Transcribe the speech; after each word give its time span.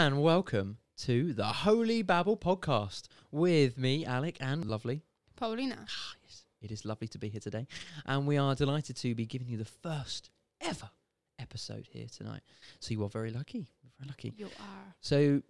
and 0.00 0.22
welcome 0.22 0.78
to 0.96 1.34
the 1.34 1.44
Holy 1.44 2.00
Babble 2.00 2.38
podcast 2.38 3.02
with 3.30 3.76
me, 3.76 4.06
Alec, 4.06 4.38
and 4.40 4.64
lovely. 4.64 5.02
Paulina. 5.36 5.76
Ah, 5.78 6.14
yes, 6.22 6.46
it 6.62 6.70
is 6.70 6.86
lovely 6.86 7.06
to 7.08 7.18
be 7.18 7.28
here 7.28 7.38
today, 7.38 7.66
and 8.06 8.26
we 8.26 8.38
are 8.38 8.54
delighted 8.54 8.96
to 8.96 9.14
be 9.14 9.26
giving 9.26 9.46
you 9.46 9.58
the 9.58 9.66
first 9.66 10.30
ever 10.62 10.88
episode 11.38 11.86
here 11.90 12.06
tonight. 12.10 12.40
So 12.78 12.92
you 12.92 13.04
are 13.04 13.10
very 13.10 13.30
lucky, 13.30 13.66
very 13.98 14.08
lucky. 14.08 14.32
You 14.38 14.46
are. 14.46 14.94
So 15.02 15.42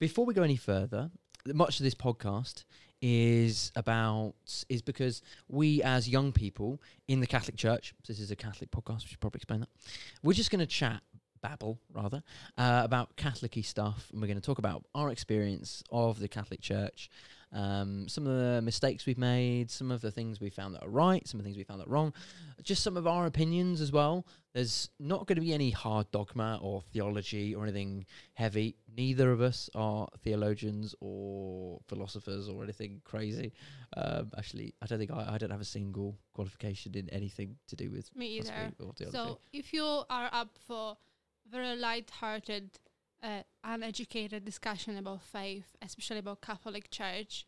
before 0.00 0.24
we 0.24 0.34
go 0.34 0.42
any 0.42 0.56
further, 0.56 1.08
much 1.46 1.78
of 1.78 1.84
this 1.84 1.94
podcast 1.94 2.64
is 3.00 3.70
about 3.76 4.34
is 4.68 4.82
because 4.82 5.22
we 5.46 5.80
as 5.84 6.08
young 6.08 6.32
people 6.32 6.82
in 7.06 7.20
the 7.20 7.26
Catholic 7.28 7.56
Church, 7.56 7.94
this 8.08 8.18
is 8.18 8.32
a 8.32 8.36
Catholic 8.36 8.72
podcast, 8.72 9.02
we 9.02 9.10
should 9.10 9.20
probably 9.20 9.38
explain 9.38 9.60
that. 9.60 9.68
We're 10.24 10.32
just 10.32 10.50
going 10.50 10.58
to 10.58 10.66
chat, 10.66 11.02
babble 11.42 11.78
rather, 11.92 12.22
uh, 12.56 12.82
about 12.84 13.16
Catholicy 13.16 13.62
stuff, 13.62 14.08
and 14.12 14.20
we're 14.20 14.28
going 14.28 14.40
to 14.40 14.46
talk 14.46 14.58
about 14.58 14.84
our 14.94 15.10
experience 15.10 15.82
of 15.90 16.18
the 16.18 16.28
Catholic 16.28 16.60
Church, 16.60 17.10
um, 17.52 18.08
some 18.08 18.26
of 18.26 18.38
the 18.38 18.62
mistakes 18.62 19.04
we've 19.04 19.18
made, 19.18 19.70
some 19.70 19.90
of 19.90 20.00
the 20.00 20.10
things 20.10 20.40
we 20.40 20.48
found 20.48 20.74
that 20.74 20.82
are 20.82 20.88
right, 20.88 21.26
some 21.28 21.38
of 21.38 21.44
the 21.44 21.48
things 21.48 21.58
we 21.58 21.64
found 21.64 21.80
that 21.80 21.86
are 21.86 21.90
wrong, 21.90 22.14
just 22.62 22.82
some 22.82 22.96
of 22.96 23.06
our 23.06 23.26
opinions 23.26 23.80
as 23.82 23.92
well. 23.92 24.24
There's 24.54 24.90
not 24.98 25.26
going 25.26 25.36
to 25.36 25.42
be 25.42 25.52
any 25.52 25.70
hard 25.70 26.10
dogma 26.12 26.58
or 26.62 26.82
theology 26.92 27.54
or 27.54 27.64
anything 27.64 28.06
heavy. 28.34 28.76
Neither 28.96 29.32
of 29.32 29.40
us 29.40 29.68
are 29.74 30.08
theologians 30.22 30.94
or 31.00 31.80
philosophers 31.88 32.48
or 32.48 32.62
anything 32.62 33.00
crazy. 33.04 33.52
Um, 33.96 34.30
actually, 34.36 34.74
I 34.82 34.86
don't 34.86 34.98
think 34.98 35.10
I, 35.10 35.34
I 35.34 35.38
don't 35.38 35.50
have 35.50 35.60
a 35.60 35.64
single 35.64 36.18
qualification 36.34 36.94
in 36.94 37.08
anything 37.10 37.56
to 37.68 37.76
do 37.76 37.90
with 37.90 38.14
Me 38.16 38.38
either. 38.38 38.72
So 39.12 39.40
if 39.52 39.72
you 39.72 39.84
are 39.84 40.30
up 40.32 40.56
for 40.66 40.96
very 41.52 41.76
light-hearted, 41.76 42.78
uh, 43.22 43.42
uneducated 43.62 44.44
discussion 44.44 44.96
about 44.96 45.22
faith, 45.22 45.76
especially 45.82 46.18
about 46.18 46.40
Catholic 46.40 46.90
Church, 46.90 47.46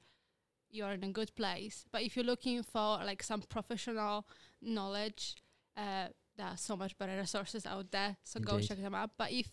you 0.70 0.84
are 0.84 0.92
in 0.92 1.04
a 1.04 1.12
good 1.12 1.34
place. 1.34 1.84
But 1.90 2.02
if 2.02 2.16
you're 2.16 2.24
looking 2.24 2.62
for 2.62 2.98
like 3.04 3.22
some 3.22 3.42
professional 3.42 4.26
knowledge, 4.60 5.36
uh, 5.76 6.08
there 6.36 6.46
are 6.46 6.56
so 6.56 6.76
much 6.76 6.98
better 6.98 7.16
resources 7.16 7.64
out 7.66 7.90
there. 7.92 8.16
So 8.24 8.40
go 8.40 8.60
check 8.60 8.82
them 8.82 8.94
out. 8.94 9.10
But 9.16 9.30
if 9.32 9.52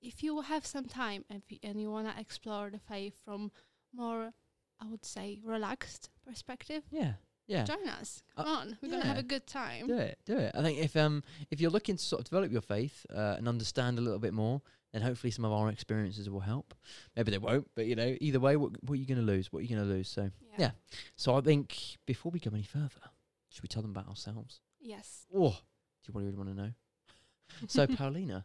if 0.00 0.22
you 0.22 0.40
have 0.42 0.66
some 0.66 0.86
time 0.86 1.24
and, 1.30 1.42
and 1.62 1.80
you 1.80 1.90
want 1.90 2.08
to 2.12 2.20
explore 2.20 2.70
the 2.70 2.78
faith 2.78 3.14
from 3.24 3.52
more, 3.94 4.32
I 4.80 4.86
would 4.90 5.04
say, 5.04 5.38
relaxed 5.42 6.10
perspective, 6.26 6.82
yeah, 6.90 7.14
yeah. 7.52 7.64
join 7.64 7.88
us. 7.88 8.22
Uh, 8.36 8.44
Come 8.44 8.52
on, 8.56 8.78
we're 8.82 8.90
gonna 8.90 9.04
have 9.06 9.18
a 9.18 9.22
good 9.22 9.46
time. 9.46 9.86
Do 9.86 9.96
it, 9.98 10.18
do 10.24 10.36
it. 10.38 10.52
I 10.54 10.62
think 10.62 10.78
if 10.78 10.96
um 10.96 11.22
if 11.50 11.60
you're 11.60 11.70
looking 11.70 11.96
to 11.96 12.02
sort 12.02 12.20
of 12.20 12.24
develop 12.24 12.50
your 12.52 12.62
faith 12.62 13.04
uh, 13.14 13.34
and 13.38 13.48
understand 13.48 13.98
a 13.98 14.02
little 14.02 14.18
bit 14.18 14.32
more, 14.32 14.60
then 14.92 15.02
hopefully 15.02 15.30
some 15.30 15.44
of 15.44 15.52
our 15.52 15.68
experiences 15.68 16.28
will 16.28 16.40
help. 16.40 16.74
Maybe 17.16 17.30
they 17.30 17.38
won't, 17.38 17.68
but 17.74 17.86
you 17.86 17.96
know, 17.96 18.16
either 18.20 18.40
way, 18.40 18.56
what 18.56 18.72
what 18.84 18.94
are 18.94 19.00
you 19.00 19.06
going 19.06 19.18
to 19.20 19.24
lose? 19.24 19.52
What 19.52 19.60
are 19.60 19.62
you 19.62 19.74
going 19.76 19.86
to 19.88 19.94
lose? 19.94 20.08
So, 20.08 20.30
Yeah. 20.58 20.72
so 21.16 21.34
I 21.34 21.40
think 21.40 21.78
before 22.06 22.30
we 22.32 22.40
go 22.40 22.50
any 22.52 22.62
further, 22.64 23.10
should 23.50 23.62
we 23.62 23.68
tell 23.68 23.82
them 23.82 23.90
about 23.92 24.08
ourselves? 24.08 24.60
Yes. 24.80 25.26
Oh, 25.34 25.50
do 26.04 26.12
you 26.12 26.20
really 26.20 26.36
want 26.36 26.48
to 26.50 26.54
know? 26.54 26.70
So, 27.68 27.86
Paulina, 27.98 28.44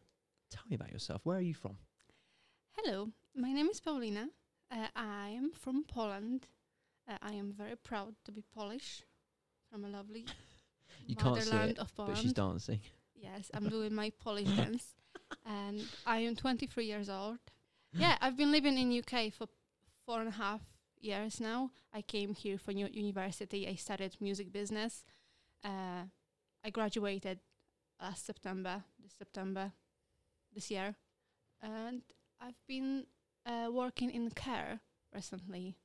tell 0.51 0.63
me 0.69 0.75
about 0.75 0.91
yourself. 0.91 1.21
Where 1.23 1.37
are 1.37 1.41
you 1.41 1.53
from? 1.53 1.77
Hello, 2.77 3.09
my 3.35 3.51
name 3.51 3.67
is 3.69 3.79
Paulina. 3.79 4.27
Uh, 4.69 4.87
I 4.95 5.29
am 5.29 5.51
from 5.51 5.83
Poland. 5.83 6.47
Uh, 7.07 7.17
I 7.21 7.33
am 7.33 7.53
very 7.53 7.75
proud 7.75 8.15
to 8.25 8.31
be 8.31 8.43
Polish, 8.53 9.03
from 9.71 9.85
a 9.85 9.89
lovely 9.89 10.25
You 11.05 11.15
can't 11.15 11.41
see 11.41 11.49
motherland 11.49 11.71
it, 11.71 11.79
of 11.79 11.91
But 11.95 12.17
she's 12.17 12.33
dancing. 12.33 12.81
Yes, 13.15 13.49
I'm 13.53 13.69
doing 13.69 13.93
my 13.93 14.11
Polish 14.19 14.47
dance, 14.57 14.95
and 15.45 15.81
I 16.05 16.19
am 16.19 16.35
23 16.35 16.85
years 16.85 17.09
old. 17.09 17.39
Yeah, 17.93 18.17
I've 18.21 18.37
been 18.37 18.51
living 18.51 18.77
in 18.77 18.99
UK 18.99 19.33
for 19.33 19.47
four 20.05 20.19
and 20.19 20.27
a 20.29 20.31
half 20.31 20.61
years 20.99 21.39
now. 21.39 21.71
I 21.93 22.01
came 22.01 22.33
here 22.33 22.57
for 22.57 22.73
new 22.73 22.87
university. 22.91 23.67
I 23.67 23.75
studied 23.75 24.15
music 24.19 24.51
business. 24.51 25.03
Uh, 25.63 26.03
I 26.63 26.69
graduated 26.69 27.39
last 28.01 28.25
September, 28.25 28.83
this 29.01 29.13
September, 29.17 29.71
this 30.53 30.69
year, 30.69 30.95
and 31.61 32.01
I've 32.39 32.61
been 32.67 33.05
uh, 33.45 33.69
working 33.71 34.11
in 34.11 34.29
care 34.31 34.81
recently, 35.13 35.77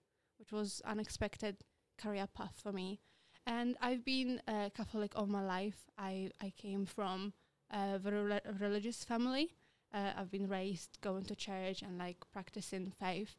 which 0.43 0.51
was 0.51 0.83
an 0.85 0.93
unexpected 0.99 1.59
career 1.97 2.27
path 2.27 2.55
for 2.61 2.73
me. 2.73 2.99
And 3.47 3.77
I've 3.81 4.05
been 4.05 4.43
uh, 4.49 4.71
Catholic 4.75 5.13
all 5.15 5.27
my 5.27 5.45
life. 5.45 5.89
I 5.97 6.31
I 6.41 6.51
came 6.51 6.85
from 6.85 7.33
a 7.71 7.99
very 7.99 8.25
re- 8.25 8.51
religious 8.59 9.05
family. 9.05 9.55
Uh, 9.95 10.11
I've 10.17 10.33
been 10.33 10.49
raised 10.49 10.99
going 11.01 11.25
to 11.27 11.37
church 11.37 11.83
and 11.83 11.97
like 11.97 12.17
practicing 12.33 12.91
faith. 12.91 13.37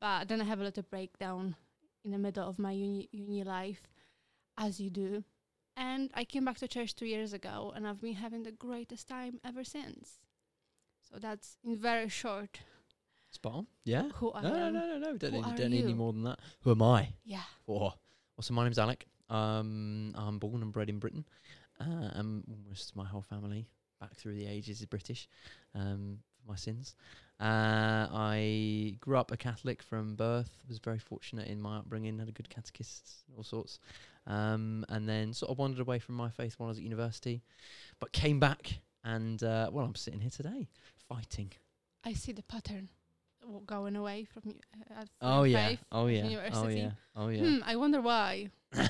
But 0.00 0.28
then 0.28 0.40
I 0.40 0.44
have 0.44 0.60
a 0.60 0.64
little 0.64 0.82
breakdown 0.90 1.56
in 2.04 2.12
the 2.12 2.18
middle 2.18 2.48
of 2.48 2.58
my 2.58 2.72
uni, 2.72 3.08
uni 3.12 3.44
life, 3.44 3.82
as 4.56 4.80
you 4.80 4.88
do. 4.88 5.24
And 5.76 6.10
I 6.14 6.24
came 6.24 6.46
back 6.46 6.56
to 6.58 6.68
church 6.68 6.94
two 6.94 7.06
years 7.06 7.34
ago, 7.34 7.72
and 7.74 7.86
I've 7.86 8.00
been 8.00 8.14
having 8.14 8.44
the 8.44 8.52
greatest 8.52 9.08
time 9.08 9.40
ever 9.44 9.62
since. 9.62 10.20
So 11.02 11.18
that's 11.18 11.58
in 11.62 11.76
very 11.76 12.08
short 12.08 12.60
Spot 13.36 13.52
on. 13.52 13.66
Yeah. 13.84 14.08
who 14.14 14.32
I 14.32 14.40
No, 14.42 14.48
no, 14.48 14.56
am. 14.66 14.72
no, 14.72 14.80
no, 14.86 14.98
no. 14.98 15.16
Don't, 15.18 15.30
Who 15.32 15.36
need, 15.36 15.44
are 15.44 15.56
don't 15.56 15.70
need 15.70 15.82
any 15.82 15.90
you? 15.90 15.94
more 15.94 16.12
than 16.14 16.22
that. 16.24 16.38
Who 16.62 16.70
am 16.70 16.80
I? 16.80 17.10
Yeah. 17.22 17.42
Oh, 17.68 17.78
well, 17.80 17.94
so 18.40 18.54
my 18.54 18.64
name's 18.64 18.78
Alec. 18.78 19.06
Um, 19.28 20.14
I'm 20.16 20.38
born 20.38 20.62
and 20.62 20.72
bred 20.72 20.88
in 20.88 20.98
Britain. 20.98 21.26
Uh, 21.78 21.84
and 22.14 22.42
almost 22.48 22.96
my 22.96 23.04
whole 23.04 23.20
family 23.20 23.68
back 24.00 24.14
through 24.16 24.36
the 24.36 24.46
ages 24.46 24.80
is 24.80 24.86
British. 24.86 25.28
Um, 25.74 26.18
for 26.40 26.50
my 26.50 26.56
sins. 26.56 26.94
Uh, 27.38 28.08
I 28.10 28.96
grew 29.00 29.18
up 29.18 29.30
a 29.32 29.36
Catholic 29.36 29.82
from 29.82 30.14
birth. 30.16 30.50
Was 30.66 30.78
very 30.78 30.98
fortunate 30.98 31.48
in 31.48 31.60
my 31.60 31.76
upbringing. 31.76 32.18
Had 32.18 32.28
a 32.30 32.32
good 32.32 32.48
catechist, 32.48 33.10
all 33.36 33.44
sorts. 33.44 33.78
Um, 34.26 34.86
and 34.88 35.06
then 35.06 35.34
sort 35.34 35.50
of 35.50 35.58
wandered 35.58 35.80
away 35.80 35.98
from 35.98 36.14
my 36.14 36.30
faith 36.30 36.54
when 36.56 36.68
I 36.68 36.70
was 36.70 36.78
at 36.78 36.84
university, 36.84 37.42
but 38.00 38.12
came 38.12 38.40
back. 38.40 38.78
And 39.04 39.42
uh, 39.42 39.68
well, 39.70 39.84
I'm 39.84 39.94
sitting 39.94 40.20
here 40.20 40.30
today, 40.30 40.68
fighting. 41.06 41.52
I 42.02 42.14
see 42.14 42.32
the 42.32 42.42
pattern 42.42 42.88
going 43.66 43.96
away 43.96 44.24
from 44.24 44.42
you. 44.46 44.60
Uh, 44.74 45.00
at- 45.02 45.08
Oh 45.20 45.42
yeah, 45.44 45.76
oh 45.92 46.06
yeah, 46.06 46.24
oh 46.52 46.68
yeah, 46.68 46.90
oh 47.16 47.28
yeah. 47.28 47.40
Hmm, 47.42 47.58
I 47.64 47.76
wonder 47.76 48.00
why. 48.00 48.50
I 48.74 48.84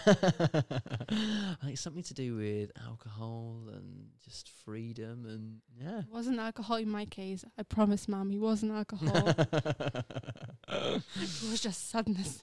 think 1.60 1.72
it's 1.74 1.80
something 1.80 2.02
to 2.04 2.14
do 2.14 2.34
with 2.36 2.70
alcohol 2.88 3.68
and 3.72 4.08
just 4.24 4.48
freedom 4.64 5.24
and 5.26 5.60
yeah. 5.80 6.00
It 6.00 6.10
wasn't 6.10 6.38
alcohol 6.40 6.76
in 6.76 6.88
my 6.88 7.04
case. 7.04 7.44
I 7.58 7.62
promise, 7.62 8.08
mom, 8.08 8.30
it 8.32 8.38
wasn't 8.38 8.72
alcohol. 8.72 9.28
it 10.68 11.02
was 11.50 11.60
just 11.60 11.88
sadness. 11.90 12.42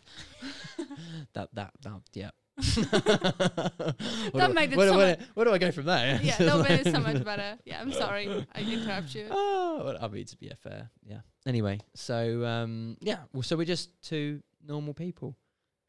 that 1.34 1.50
that 1.54 1.72
that 1.82 2.02
yeah. 2.14 2.30
That 4.34 4.48
do, 4.48 4.54
made 4.54 4.74
it 4.74 4.78
where, 4.78 4.90
so 4.90 4.98
where, 4.98 5.18
much- 5.18 5.28
where 5.34 5.46
do 5.46 5.52
I 5.54 5.58
go 5.58 5.72
from 5.72 5.86
there? 5.86 6.20
yeah, 6.22 6.38
that 6.38 6.70
made 6.70 6.86
it 6.86 6.94
so 6.94 7.00
much 7.00 7.24
better. 7.32 7.58
Yeah, 7.66 7.82
I'm 7.82 7.92
sorry. 7.92 8.46
I 8.54 8.62
interrupt 8.62 9.16
you. 9.16 9.28
Oh, 9.30 9.82
well, 9.86 9.98
I 10.02 10.08
mean 10.08 10.26
to 10.26 10.38
be 10.38 10.52
fair, 10.62 10.90
yeah. 11.04 11.20
Anyway, 11.46 11.80
so 11.96 12.46
um, 12.46 12.98
yeah, 13.00 13.20
well, 13.34 13.44
so 13.44 13.56
we're 13.58 13.66
just 13.66 13.90
two 14.02 14.42
normal 14.66 14.94
people. 14.94 15.36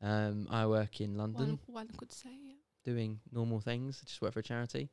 Um, 0.03 0.49
I 0.51 0.67
work 0.67 1.01
in 1.01 1.17
London 1.17 1.59
One, 1.67 1.87
one 1.87 1.89
could 1.97 2.13
say, 2.13 2.31
yeah. 2.47 2.55
doing 2.85 3.21
normal 3.33 3.61
things. 3.61 4.01
I 4.03 4.07
just 4.07 4.21
work 4.21 4.33
for 4.33 4.41
a 4.41 4.43
charity. 4.43 4.91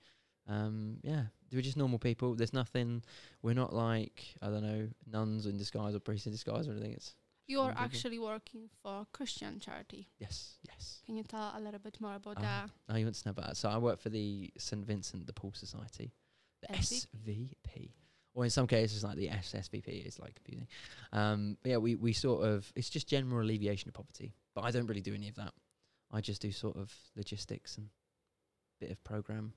Um, 0.47 0.97
yeah, 1.03 1.23
we're 1.51 1.61
just 1.61 1.77
normal 1.77 1.99
people. 1.99 2.35
There's 2.35 2.53
nothing. 2.53 3.03
We're 3.41 3.53
not 3.55 3.73
like 3.73 4.23
I 4.41 4.47
don't 4.47 4.63
know 4.63 4.87
nuns 5.11 5.45
in 5.45 5.57
disguise 5.57 5.95
or 5.95 5.99
priests 5.99 6.25
in 6.27 6.31
disguise 6.31 6.67
or 6.67 6.71
anything. 6.71 6.93
It's 6.93 7.15
You're 7.47 7.73
actually 7.75 8.19
working 8.19 8.69
for 8.81 9.01
a 9.01 9.05
Christian 9.11 9.59
charity. 9.59 10.07
yes, 10.19 10.57
yes. 10.67 11.01
Can 11.05 11.15
you 11.17 11.23
tell 11.23 11.53
a 11.55 11.59
little 11.59 11.79
bit 11.79 11.99
more 11.99 12.15
about 12.15 12.37
Ah, 12.37 12.41
that? 12.41 12.69
Oh, 12.89 12.97
you 12.97 13.05
want 13.05 13.15
to 13.15 13.27
know 13.27 13.31
about 13.31 13.47
that? 13.47 13.57
So 13.57 13.69
I 13.69 13.77
work 13.77 13.99
for 13.99 14.09
the 14.09 14.51
St 14.57 14.85
Vincent 14.85 15.25
de 15.25 15.33
Paul 15.33 15.51
Society, 15.53 16.13
the 16.61 16.73
SV? 16.75 17.07
SVP, 17.27 17.89
or 18.33 18.45
in 18.45 18.49
some 18.49 18.67
cases 18.67 19.03
like 19.03 19.17
the 19.17 19.27
SSVP 19.27 20.05
is 20.07 20.17
like 20.19 20.35
confusing. 20.35 20.67
Um, 21.11 21.57
but 21.61 21.69
yeah, 21.71 21.77
we 21.77 21.95
we 21.95 22.13
sort 22.13 22.45
of 22.45 22.71
it's 22.75 22.89
just 22.89 23.07
general 23.09 23.41
alleviation 23.45 23.89
of 23.89 23.93
poverty, 23.95 24.33
but 24.55 24.61
I 24.61 24.71
don't 24.71 24.87
really 24.87 25.01
do 25.01 25.13
any 25.13 25.27
of 25.27 25.35
that. 25.35 25.53
I 26.11 26.21
just 26.21 26.41
do 26.41 26.51
sort 26.51 26.77
of 26.77 26.93
logistics 27.15 27.77
and 27.77 27.89
bit 28.79 28.91
of 28.91 29.03
program 29.03 29.53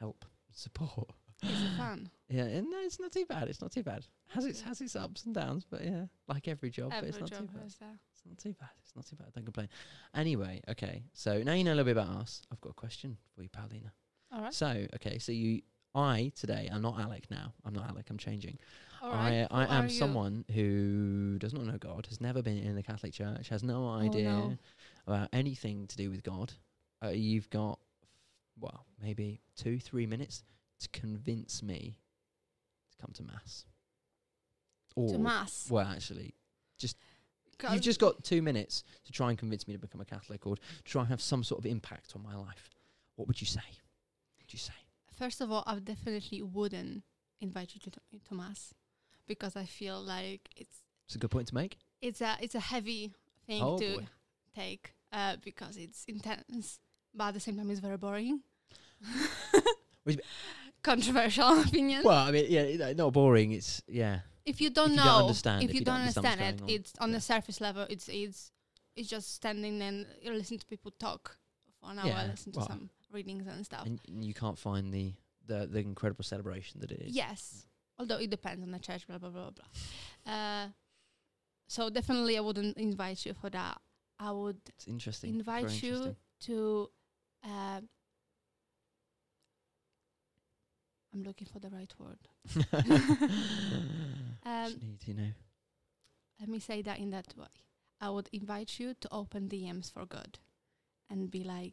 help 0.00 0.24
support. 0.52 1.10
Is 1.42 1.62
it 1.62 1.76
fun? 1.76 2.10
Yeah, 2.28 2.44
and 2.44 2.70
no, 2.70 2.78
it's 2.80 2.98
not 2.98 3.12
too 3.12 3.26
bad. 3.26 3.48
It's 3.48 3.60
not 3.60 3.70
too 3.70 3.82
bad. 3.82 4.04
Has 4.28 4.44
its 4.46 4.60
has 4.62 4.80
its 4.80 4.96
ups 4.96 5.24
and 5.26 5.34
downs, 5.34 5.64
but 5.70 5.84
yeah, 5.84 6.06
like 6.28 6.48
every 6.48 6.70
job, 6.70 6.92
Every 6.92 7.10
but 7.10 7.20
it's 7.20 7.20
not 7.20 7.28
too 7.38 7.44
job 7.46 7.52
bad. 7.54 7.62
has 7.62 7.74
that. 7.76 7.94
It's 8.12 8.22
not 8.26 8.38
too 8.38 8.54
bad. 8.58 8.70
It's 8.82 8.96
not 8.96 9.06
too 9.06 9.16
bad. 9.16 9.32
Don't 9.34 9.44
complain. 9.44 9.68
Anyway, 10.14 10.60
okay. 10.70 11.04
So 11.12 11.42
now 11.42 11.52
you 11.52 11.62
know 11.62 11.70
a 11.72 11.76
little 11.76 11.84
bit 11.92 11.96
about 11.98 12.16
us. 12.22 12.42
I've 12.50 12.60
got 12.60 12.70
a 12.70 12.74
question 12.74 13.16
for 13.34 13.42
you, 13.42 13.48
Paulina. 13.48 13.92
All 14.32 14.42
right. 14.42 14.52
So, 14.54 14.86
okay, 14.96 15.18
so 15.18 15.30
you, 15.30 15.62
I 15.94 16.32
today, 16.34 16.68
I'm 16.72 16.82
not 16.82 16.98
Alec 16.98 17.30
now. 17.30 17.52
I'm 17.64 17.74
not 17.74 17.88
Alec. 17.88 18.06
I'm 18.10 18.18
changing. 18.18 18.58
All 19.02 19.10
right. 19.12 19.46
I, 19.50 19.66
I 19.66 19.76
am 19.78 19.84
you? 19.84 19.90
someone 19.90 20.44
who 20.52 21.36
does 21.38 21.52
not 21.54 21.64
know 21.66 21.78
God, 21.78 22.06
has 22.08 22.20
never 22.20 22.42
been 22.42 22.58
in 22.58 22.74
the 22.74 22.82
Catholic 22.82 23.12
Church, 23.12 23.48
has 23.50 23.62
no 23.62 23.88
idea 23.88 24.30
Oh, 24.30 24.48
no. 24.48 24.56
about 25.06 25.28
anything 25.32 25.86
to 25.86 25.96
do 25.96 26.10
with 26.10 26.24
God. 26.24 26.52
Uh, 27.04 27.10
you've 27.10 27.48
got, 27.50 27.78
well, 28.58 28.84
maybe 29.00 29.40
two, 29.54 29.78
three 29.78 30.06
minutes 30.06 30.42
to 30.80 30.88
convince 30.90 31.62
me 31.62 31.98
to 32.90 32.96
come 32.98 33.12
to 33.14 33.22
mass. 33.22 33.64
or 34.94 35.08
to 35.10 35.18
mass. 35.18 35.66
well, 35.70 35.86
actually, 35.86 36.34
just 36.78 36.96
you've 37.72 37.80
just 37.82 38.00
got 38.00 38.22
two 38.24 38.42
minutes 38.42 38.84
to 39.04 39.12
try 39.12 39.30
and 39.30 39.38
convince 39.38 39.66
me 39.66 39.74
to 39.74 39.80
become 39.80 40.00
a 40.00 40.04
Catholic 40.04 40.46
or 40.46 40.56
to 40.56 40.62
try 40.84 41.02
and 41.02 41.08
have 41.10 41.20
some 41.20 41.42
sort 41.42 41.58
of 41.58 41.66
impact 41.66 42.12
on 42.14 42.22
my 42.22 42.34
life. 42.36 42.70
What 43.16 43.26
would 43.28 43.40
you 43.40 43.46
say? 43.46 43.60
What 43.64 44.44
would 44.44 44.52
you 44.52 44.58
say? 44.58 44.74
First 45.14 45.40
of 45.40 45.50
all, 45.50 45.62
I 45.66 45.76
definitely 45.78 46.42
wouldn't 46.42 47.02
invite 47.40 47.74
you 47.74 47.80
to, 47.80 47.90
to, 47.90 48.00
to 48.28 48.34
mass 48.34 48.74
because 49.26 49.56
I 49.56 49.64
feel 49.64 50.00
like 50.00 50.48
it's 50.56 50.82
It's 51.06 51.14
a 51.14 51.18
good 51.18 51.30
point 51.30 51.48
to 51.48 51.54
make. 51.54 51.78
it's 52.02 52.20
a 52.20 52.36
it's 52.40 52.54
a 52.54 52.60
heavy 52.60 53.12
thing 53.46 53.62
Oh, 53.62 53.78
to 53.78 53.96
boy. 53.98 54.06
take 54.54 54.92
uh, 55.12 55.36
because 55.42 55.76
it's 55.78 56.04
intense, 56.06 56.78
but 57.14 57.28
at 57.28 57.34
the 57.34 57.40
same 57.40 57.56
time 57.56 57.70
it's 57.70 57.80
very 57.80 57.96
boring. 57.96 58.40
You 60.86 60.92
Controversial 60.92 61.60
opinion. 61.62 62.02
Well, 62.04 62.18
I 62.18 62.30
mean, 62.30 62.46
yeah, 62.48 62.92
not 62.92 63.12
boring. 63.12 63.52
It's 63.52 63.82
yeah. 63.88 64.20
if 64.44 64.60
you 64.60 64.70
don't 64.70 64.86
if 64.86 64.90
you 64.92 64.96
know, 64.96 65.04
don't 65.04 65.22
understand, 65.22 65.62
if, 65.64 65.74
you, 65.74 65.80
don't 65.84 65.94
understand, 65.96 66.40
what's 66.40 66.60
it, 66.60 66.62
on, 66.62 66.68
it's 66.68 66.92
on 67.00 67.08
yeah. 67.10 67.14
the 67.16 67.20
surface 67.20 67.60
level. 67.60 67.86
It's 67.90 68.08
it's 68.08 68.52
it's 68.94 69.08
just 69.08 69.34
standing 69.34 69.82
and 69.82 70.06
you 70.22 70.32
listen 70.32 70.58
to 70.58 70.66
people 70.66 70.92
talk 70.98 71.36
for 71.80 71.90
an 71.90 71.98
hour, 71.98 72.06
Yeah, 72.06 72.26
listen 72.30 72.52
to 72.52 72.58
well, 72.60 72.68
some 72.68 72.90
readings 73.12 73.46
and 73.46 73.64
stuff. 73.64 73.86
and 73.86 74.00
and 74.08 74.24
you 74.24 74.34
can't 74.34 74.58
find 74.58 74.92
the 74.92 75.14
the, 75.46 75.66
the 75.66 75.78
incredible 75.78 76.24
celebration 76.24 76.80
that 76.80 76.90
it 76.90 77.00
is. 77.02 77.14
Yes, 77.14 77.66
although 77.98 78.16
it 78.16 78.30
depends 78.30 78.62
on 78.62 78.70
the 78.70 78.78
church, 78.78 79.06
blah 79.06 79.18
blah 79.18 79.30
blah 79.30 79.50
blah. 79.50 80.32
Uh, 80.32 80.68
so 81.68 81.90
definitely, 81.90 82.36
I 82.36 82.40
wouldn't 82.40 82.76
invite 82.76 83.26
you 83.26 83.34
for 83.34 83.50
that. 83.50 83.80
I 84.18 84.30
would 84.30 84.58
It's 84.68 84.86
interesting. 84.86 85.34
invite 85.34 85.66
Very 85.66 85.74
you 85.74 85.88
interesting. 85.88 86.16
to. 86.40 86.90
Uh, 87.44 87.80
I'm 91.16 91.22
looking 91.22 91.46
for 91.50 91.58
the 91.58 91.70
right 91.70 91.92
word. 91.98 92.18
Um, 94.46 94.74
need 94.80 95.00
to 95.00 95.14
know. 95.14 95.30
let 96.38 96.48
me 96.48 96.60
say 96.60 96.80
that 96.82 97.00
in 97.00 97.10
that 97.10 97.34
way. 97.36 97.46
I 98.00 98.10
would 98.10 98.28
invite 98.32 98.78
you 98.78 98.94
to 99.00 99.08
open 99.10 99.48
DMs 99.48 99.92
for 99.92 100.06
God 100.06 100.38
and 101.10 101.30
be 101.32 101.42
like, 101.42 101.72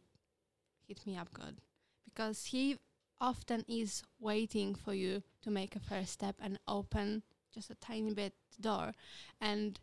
hit 0.88 1.06
me 1.06 1.16
up, 1.16 1.32
God. 1.32 1.58
Because 2.04 2.46
He 2.46 2.78
often 3.20 3.64
is 3.68 4.02
waiting 4.18 4.74
for 4.74 4.92
you 4.92 5.22
to 5.42 5.50
make 5.50 5.76
a 5.76 5.80
first 5.80 6.14
step 6.14 6.34
and 6.42 6.58
open 6.66 7.22
just 7.54 7.70
a 7.70 7.76
tiny 7.76 8.12
bit 8.12 8.32
door. 8.60 8.92
And 9.40 9.78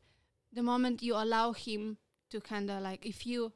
the 0.52 0.64
moment 0.64 1.02
you 1.02 1.16
allow 1.16 1.54
Him 1.54 1.96
to 2.32 2.42
kind 2.42 2.70
of 2.70 2.82
like, 2.82 3.06
if 3.06 3.26
you 3.26 3.54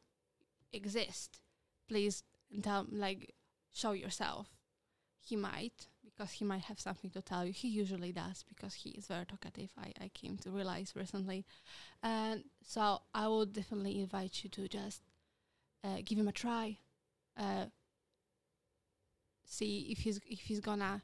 exist, 0.72 1.42
please 1.90 2.24
tell, 2.64 2.86
like, 2.90 3.34
show 3.74 3.92
yourself. 3.92 4.48
He 5.20 5.36
might, 5.36 5.88
because 6.16 6.32
he 6.34 6.46
might 6.46 6.62
have 6.64 6.80
something 6.80 7.10
to 7.12 7.22
tell 7.22 7.46
you. 7.46 7.52
He 7.52 7.68
usually 7.68 8.12
does 8.12 8.44
because 8.48 8.74
he 8.74 8.92
is 8.92 9.08
very 9.08 9.26
talkative. 9.26 9.72
I, 9.78 9.92
I 10.02 10.08
came 10.10 10.38
to 10.40 10.52
realize 10.52 10.94
recently. 10.96 11.46
And 12.02 12.44
so 12.66 13.02
I 13.14 13.28
would 13.28 13.54
definitely 13.54 14.00
invite 14.00 14.44
you 14.44 14.50
to 14.52 14.68
just 14.68 15.02
uh, 15.84 15.98
give 16.06 16.18
him 16.18 16.28
a 16.28 16.32
try. 16.32 16.78
Uh, 17.38 17.66
see 19.46 19.88
if 19.92 20.00
he's 20.00 20.20
if 20.26 20.40
he's 20.40 20.60
gonna 20.60 21.02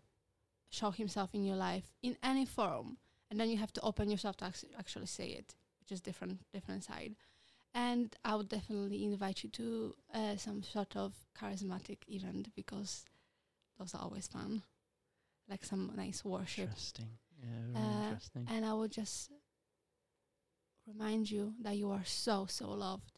show 0.69 0.91
himself 0.91 1.33
in 1.33 1.43
your 1.43 1.57
life 1.57 1.93
in 2.01 2.17
any 2.23 2.45
form, 2.45 2.97
and 3.29 3.39
then 3.39 3.49
you 3.49 3.57
have 3.57 3.73
to 3.73 3.81
open 3.81 4.09
yourself 4.09 4.37
to 4.37 4.45
actu- 4.45 4.67
actually 4.79 5.05
say 5.05 5.27
it, 5.27 5.55
which 5.79 5.91
is 5.91 6.01
different 6.01 6.39
different 6.53 6.83
side. 6.83 7.15
And 7.73 8.13
I 8.25 8.35
would 8.35 8.49
definitely 8.49 9.03
invite 9.05 9.43
you 9.43 9.49
to 9.51 9.95
uh, 10.13 10.35
some 10.37 10.61
sort 10.63 10.95
of 10.97 11.13
charismatic 11.39 11.99
event 12.07 12.49
because 12.55 13.05
those 13.77 13.95
are 13.95 14.01
always 14.01 14.27
fun, 14.27 14.63
like 15.51 15.63
some 15.65 15.91
nice 15.95 16.23
worship 16.25 16.69
Interesting. 16.69 17.09
Yeah, 17.43 17.79
Uh, 17.81 18.03
interesting. 18.05 18.45
and 18.49 18.65
I 18.65 18.73
would 18.73 18.91
just 19.01 19.29
remind 20.87 21.29
you 21.29 21.53
that 21.61 21.77
you 21.77 21.91
are 21.91 22.05
so, 22.05 22.45
so 22.47 22.69
loved 22.71 23.11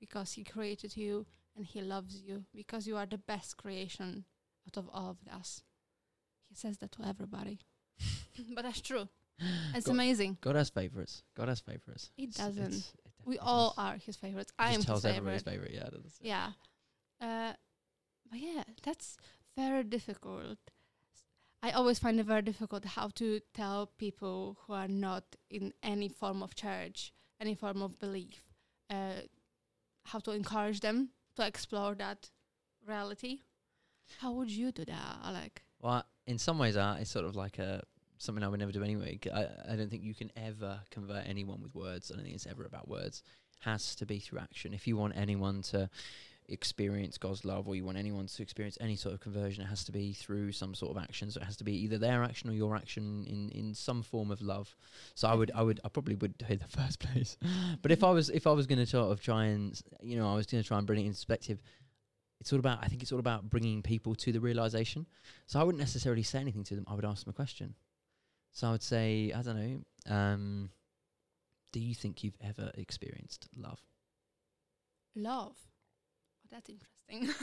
because 0.00 0.32
He 0.32 0.44
created 0.44 0.96
you 0.96 1.26
and 1.56 1.66
He 1.66 1.80
loves 1.82 2.22
you 2.22 2.44
because 2.54 2.86
you 2.86 2.96
are 2.96 3.06
the 3.06 3.18
best 3.18 3.56
creation 3.56 4.24
out 4.66 4.76
of 4.76 4.88
all 4.92 5.10
of 5.10 5.18
us. 5.40 5.62
He 6.48 6.54
says 6.54 6.78
that 6.78 6.92
to 6.92 7.02
everybody. 7.04 7.58
but 8.54 8.62
that's 8.62 8.80
true. 8.80 9.08
It's 9.74 9.86
God, 9.86 9.92
amazing. 9.94 10.38
God 10.40 10.54
has 10.56 10.70
favorites. 10.70 11.22
God 11.36 11.48
has 11.48 11.60
favorites. 11.60 12.10
He 12.16 12.24
It's- 12.24 12.36
doesn't. 12.36 12.64
it's- 12.66 12.92
it 13.04 13.12
We 13.26 13.38
all 13.38 13.74
are 13.76 13.96
His 13.96 14.16
favorites. 14.16 14.52
I 14.58 14.68
am 14.70 14.76
His 14.76 14.84
tells 14.86 15.02
his 15.02 15.14
favorite. 15.14 15.42
favorite. 15.44 15.72
Yeah. 15.72 15.88
Yeah. 16.20 16.52
Uh, 17.20 17.54
but 18.30 18.38
yeah, 18.38 18.64
that's 18.82 19.16
very 19.56 19.82
difficult. 19.84 20.58
I 21.64 21.70
always 21.70 21.98
find 21.98 22.20
it 22.20 22.26
very 22.26 22.42
difficult 22.42 22.84
how 22.84 23.08
to 23.14 23.40
tell 23.54 23.86
people 23.96 24.58
who 24.66 24.74
are 24.74 24.86
not 24.86 25.24
in 25.48 25.72
any 25.82 26.10
form 26.10 26.42
of 26.42 26.54
church, 26.54 27.10
any 27.40 27.54
form 27.54 27.80
of 27.80 27.98
belief, 27.98 28.42
uh, 28.90 29.22
how 30.04 30.18
to 30.18 30.32
encourage 30.32 30.80
them 30.80 31.08
to 31.36 31.46
explore 31.46 31.94
that 31.94 32.28
reality. 32.86 33.38
How 34.18 34.32
would 34.32 34.50
you 34.50 34.72
do 34.72 34.84
that, 34.84 35.16
Alec? 35.24 35.62
Well, 35.80 36.04
in 36.26 36.36
some 36.36 36.58
ways, 36.58 36.76
art 36.76 37.06
sort 37.06 37.24
of 37.24 37.34
like 37.34 37.58
a 37.58 37.82
something 38.18 38.44
I 38.44 38.48
would 38.48 38.60
never 38.60 38.72
do 38.72 38.84
anyway. 38.84 39.18
I 39.32 39.74
don't 39.74 39.88
think 39.90 40.02
you 40.02 40.14
can 40.14 40.30
ever 40.36 40.80
convert 40.90 41.26
anyone 41.26 41.62
with 41.62 41.74
words. 41.74 42.10
I 42.10 42.16
don't 42.16 42.24
think 42.24 42.34
it's 42.34 42.46
ever 42.46 42.66
about 42.66 42.88
words. 42.88 43.22
It 43.54 43.64
Has 43.64 43.94
to 43.96 44.04
be 44.04 44.18
through 44.18 44.40
action. 44.40 44.74
If 44.74 44.86
you 44.86 44.98
want 44.98 45.16
anyone 45.16 45.62
to 45.62 45.88
experience 46.48 47.18
God's 47.18 47.44
love, 47.44 47.66
or 47.66 47.74
you 47.74 47.84
want 47.84 47.98
anyone 47.98 48.26
to 48.26 48.42
experience 48.42 48.76
any 48.80 48.96
sort 48.96 49.14
of 49.14 49.20
conversion, 49.20 49.64
it 49.64 49.68
has 49.68 49.84
to 49.84 49.92
be 49.92 50.12
through 50.12 50.52
some 50.52 50.74
sort 50.74 50.96
of 50.96 51.02
action. 51.02 51.30
So 51.30 51.40
it 51.40 51.44
has 51.44 51.56
to 51.58 51.64
be 51.64 51.72
either 51.84 51.98
their 51.98 52.22
action 52.22 52.50
or 52.50 52.52
your 52.52 52.76
action 52.76 53.24
in 53.26 53.50
in 53.50 53.74
some 53.74 54.02
form 54.02 54.30
of 54.30 54.42
love. 54.42 54.74
So 55.14 55.28
I 55.28 55.34
would, 55.34 55.50
I 55.54 55.62
would, 55.62 55.80
I 55.84 55.88
probably 55.88 56.16
would 56.16 56.36
do 56.38 56.56
the 56.56 56.68
first 56.68 57.00
place. 57.00 57.36
but 57.82 57.90
if 57.90 58.04
I 58.04 58.10
was, 58.10 58.30
if 58.30 58.46
I 58.46 58.52
was 58.52 58.66
going 58.66 58.78
to 58.78 58.86
sort 58.86 59.10
of 59.10 59.20
try 59.20 59.46
and, 59.46 59.80
you 60.00 60.16
know, 60.16 60.30
I 60.30 60.34
was 60.34 60.46
going 60.46 60.62
to 60.62 60.66
try 60.66 60.78
and 60.78 60.86
bring 60.86 61.00
it 61.00 61.06
into 61.06 61.16
perspective. 61.16 61.60
It's 62.40 62.52
all 62.52 62.58
about. 62.58 62.80
I 62.82 62.88
think 62.88 63.02
it's 63.02 63.12
all 63.12 63.20
about 63.20 63.48
bringing 63.48 63.80
people 63.80 64.14
to 64.16 64.32
the 64.32 64.40
realization. 64.40 65.06
So 65.46 65.60
I 65.60 65.62
wouldn't 65.62 65.80
necessarily 65.80 66.22
say 66.22 66.40
anything 66.40 66.64
to 66.64 66.74
them. 66.74 66.84
I 66.88 66.94
would 66.94 67.04
ask 67.04 67.24
them 67.24 67.30
a 67.30 67.34
question. 67.34 67.74
So 68.52 68.68
I 68.68 68.70
would 68.72 68.82
say, 68.82 69.32
I 69.34 69.40
don't 69.40 69.56
know. 69.56 70.14
Um, 70.14 70.70
do 71.72 71.80
you 71.80 71.94
think 71.94 72.22
you've 72.22 72.36
ever 72.40 72.70
experienced 72.76 73.48
love? 73.56 73.80
Love. 75.16 75.56
That's 76.54 76.70
interesting. 76.70 77.34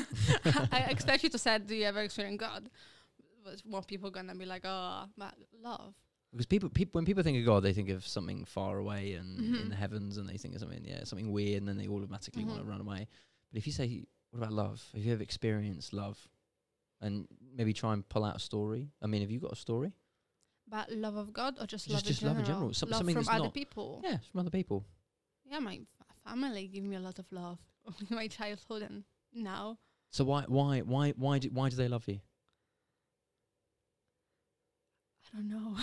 I 0.72 0.88
expect 0.90 1.24
you 1.24 1.30
to 1.30 1.38
say, 1.38 1.58
"Do 1.60 1.75
you 1.75 1.84
ever 1.86 2.00
experience 2.02 2.40
God?" 2.40 2.69
But 3.44 3.62
more 3.66 3.81
people 3.84 4.10
gonna 4.10 4.36
be 4.36 4.46
like, 4.46 4.62
"Oh, 4.66 5.06
but 5.18 5.33
love." 5.62 5.94
Because 6.31 6.45
people, 6.45 6.69
people, 6.69 6.97
when 6.97 7.06
people 7.06 7.24
think 7.24 7.38
of 7.40 7.45
God, 7.45 7.62
they 7.62 7.74
think 7.74 7.90
of 7.90 8.07
something 8.07 8.45
far 8.45 8.78
away 8.78 9.14
and 9.16 9.38
in 9.38 9.54
Mhm. 9.66 9.69
the 9.69 9.76
heavens, 9.76 10.16
and 10.18 10.30
they 10.30 10.38
think 10.38 10.54
of 10.56 10.62
something, 10.62 10.85
yeah, 10.85 11.04
something 11.04 11.30
weird, 11.33 11.59
and 11.62 11.68
then 11.68 11.78
they 11.78 11.90
automatically 11.90 12.45
want 12.45 12.59
Mhm. 12.59 12.64
to 12.64 12.69
run 12.69 12.80
away. 12.81 13.07
But 13.52 13.57
if 13.57 13.68
you 13.68 13.74
say, 13.74 14.06
"What 14.30 14.38
about 14.40 14.54
love? 14.54 14.80
Have 14.94 15.04
you 15.06 15.12
ever 15.14 15.24
experienced 15.24 15.92
love?" 15.94 16.18
and 17.04 17.28
maybe 17.57 17.74
try 17.74 17.92
and 17.94 18.07
pull 18.07 18.24
out 18.24 18.35
a 18.35 18.40
story. 18.40 18.92
I 19.02 19.07
mean, 19.07 19.21
have 19.21 19.31
you 19.31 19.40
got 19.40 19.52
a 19.52 19.56
story? 19.56 19.92
About 20.68 20.92
love 20.92 21.16
of 21.18 21.33
God 21.33 21.57
or 21.59 21.66
just, 21.66 21.85
Just- 21.88 21.90
love, 21.90 22.04
just 22.04 22.21
in 22.21 22.28
love 22.28 22.38
in 22.40 22.45
general? 22.45 22.74
some- 22.76 22.90
love 22.92 23.00
something 23.00 23.16
from 23.16 23.28
other 23.28 23.45
not- 23.45 23.54
people. 23.56 24.02
Yeah, 24.04 24.19
from 24.31 24.40
other 24.42 24.52
people. 24.52 24.85
Yeah, 25.45 25.57
my 25.59 25.81
family 26.24 26.68
give 26.68 26.83
me 26.83 26.95
a 26.95 27.00
lot 27.00 27.18
of 27.18 27.26
love 27.31 27.57
in 27.59 27.70
my 28.09 28.28
childhood 28.28 28.83
and 28.83 29.04
now. 29.33 29.78
So 30.09 30.23
why, 30.23 30.44
why, 30.47 30.80
why, 30.80 31.11
why 31.11 31.40
do, 31.40 31.50
why 31.50 31.69
do 31.69 31.76
they 31.76 31.88
love 31.88 32.07
you? 32.07 32.19
I 35.33 35.38
don't 35.38 35.50
know. 35.50 35.78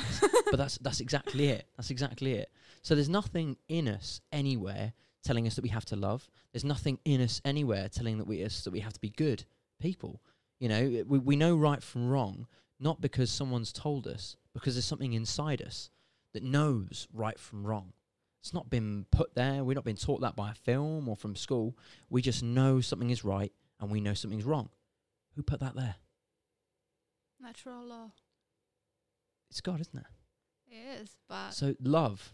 but 0.51 0.59
that's 0.59 0.77
that's 0.83 1.01
exactly 1.01 1.49
it. 1.49 1.67
That's 1.77 1.91
exactly 1.91 2.35
it. 2.35 2.51
So 2.83 2.95
there's 2.95 3.09
nothing 3.09 3.57
in 3.69 3.89
us 3.89 4.21
anywhere 4.31 4.93
telling 5.25 5.47
us 5.47 5.55
that 5.55 5.63
we 5.63 5.71
have 5.71 5.87
to 5.87 5.97
love. 5.97 6.29
There's 6.53 6.65
nothing 6.65 6.99
in 7.07 7.23
us 7.23 7.41
anywhere 7.47 7.89
telling 7.89 8.19
that 8.19 8.27
we 8.27 8.45
us 8.45 8.65
that 8.65 8.73
we 8.73 8.81
have 8.81 8.93
to 8.93 9.01
be 9.01 9.09
good 9.09 9.45
people. 9.81 10.21
You 10.61 10.69
know, 10.69 11.05
we 11.07 11.19
we 11.19 11.37
know 11.37 11.57
right 11.57 11.83
from 11.83 12.09
wrong 12.09 12.47
not 12.81 13.01
because 13.01 13.31
someone's 13.31 13.73
told 13.73 14.07
us, 14.07 14.37
because 14.55 14.75
there's 14.75 14.85
something 14.85 15.13
inside 15.13 15.63
us 15.63 15.91
that 16.33 16.43
knows 16.43 17.09
right 17.13 17.39
from 17.39 17.67
wrong. 17.67 17.93
It's 18.41 18.55
not 18.55 18.71
been 18.71 19.07
put 19.11 19.35
there. 19.35 19.65
We've 19.65 19.75
not 19.75 19.85
been 19.85 19.97
taught 19.97 20.21
that 20.21 20.37
by 20.37 20.53
a 20.53 20.55
film 20.55 21.09
or 21.09 21.17
from 21.17 21.37
school. 21.37 21.77
We 22.09 22.23
just 22.23 22.43
know 22.43 22.81
something 22.81 23.11
is 23.11 23.25
right 23.25 23.53
and 23.81 23.91
we 23.91 24.01
know 24.01 24.15
something's 24.15 24.45
wrong. 24.45 24.71
Who 25.35 25.43
put 25.43 25.61
that 25.61 25.75
there? 25.75 25.97
Natural 27.41 27.85
law. 27.85 28.13
It's 29.51 29.61
God, 29.61 29.81
isn't 29.81 29.99
it? 29.99 30.07
It 30.71 31.03
is, 31.03 31.17
but 31.29 31.51
So 31.51 31.75
love, 31.81 32.33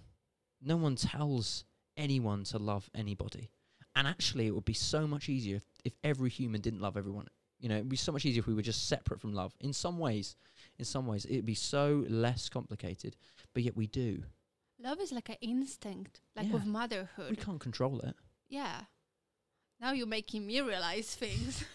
no 0.63 0.77
one 0.77 0.97
tells 0.97 1.65
anyone 1.97 2.45
to 2.45 2.59
love 2.59 2.91
anybody. 2.95 3.51
And 3.97 4.09
actually, 4.09 4.47
it 4.47 4.55
would 4.55 4.65
be 4.65 4.73
so 4.73 5.07
much 5.07 5.29
easier 5.29 5.57
if, 5.57 5.65
if 5.85 5.93
every 6.03 6.31
human 6.31 6.61
didn't 6.61 6.81
love 6.81 6.97
everyone. 6.97 7.29
You 7.61 7.69
know, 7.69 7.77
it'd 7.77 7.89
be 7.89 7.97
so 7.97 8.11
much 8.13 8.27
easier 8.27 8.41
if 8.41 8.47
we 8.47 8.55
were 8.55 8.63
just 8.63 8.89
separate 8.89 9.21
from 9.21 9.33
love. 9.33 9.55
In 9.61 9.73
some 9.73 9.99
ways, 9.99 10.37
in 10.79 10.85
some 10.85 11.07
ways, 11.07 11.25
it'd 11.25 11.47
be 11.47 11.55
so 11.55 12.05
less 12.09 12.49
complicated. 12.49 13.17
But 13.53 13.63
yet 13.63 13.77
we 13.77 13.87
do. 13.87 14.25
Love 14.85 15.01
is 15.01 15.11
like 15.13 15.29
an 15.31 15.37
instinct, 15.41 16.21
like 16.37 16.47
Yeah. 16.47 16.53
with 16.55 16.67
motherhood. 16.67 17.31
We 17.31 17.37
can't 17.37 17.61
control 17.61 18.01
it. 18.01 18.15
Yeah. 18.49 18.83
Now 19.81 19.93
you're 19.93 20.07
making 20.19 20.47
me 20.47 20.61
realize 20.61 21.15
things. 21.15 21.65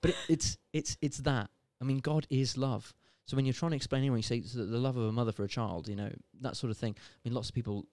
But 0.00 0.10
it, 0.10 0.16
it's 0.28 0.58
it's 0.72 0.96
it's 1.00 1.18
that. 1.18 1.50
I 1.80 1.84
mean, 1.84 1.98
God 1.98 2.26
is 2.30 2.56
love. 2.56 2.94
So 3.26 3.36
when 3.36 3.44
you're 3.46 3.52
trying 3.60 3.70
to 3.72 3.76
explain 3.76 4.00
anyone, 4.02 4.18
you 4.18 4.22
say 4.22 4.40
the 4.40 4.62
love 4.86 4.96
of 4.96 5.04
a 5.04 5.12
mother 5.12 5.32
for 5.32 5.44
a 5.44 5.48
child, 5.48 5.88
you 5.88 5.96
know, 5.96 6.10
that 6.40 6.56
sort 6.56 6.70
of 6.70 6.78
thing. 6.78 6.94
I 6.98 7.28
mean, 7.28 7.34
lots 7.34 7.48
of 7.48 7.54
people 7.54 7.86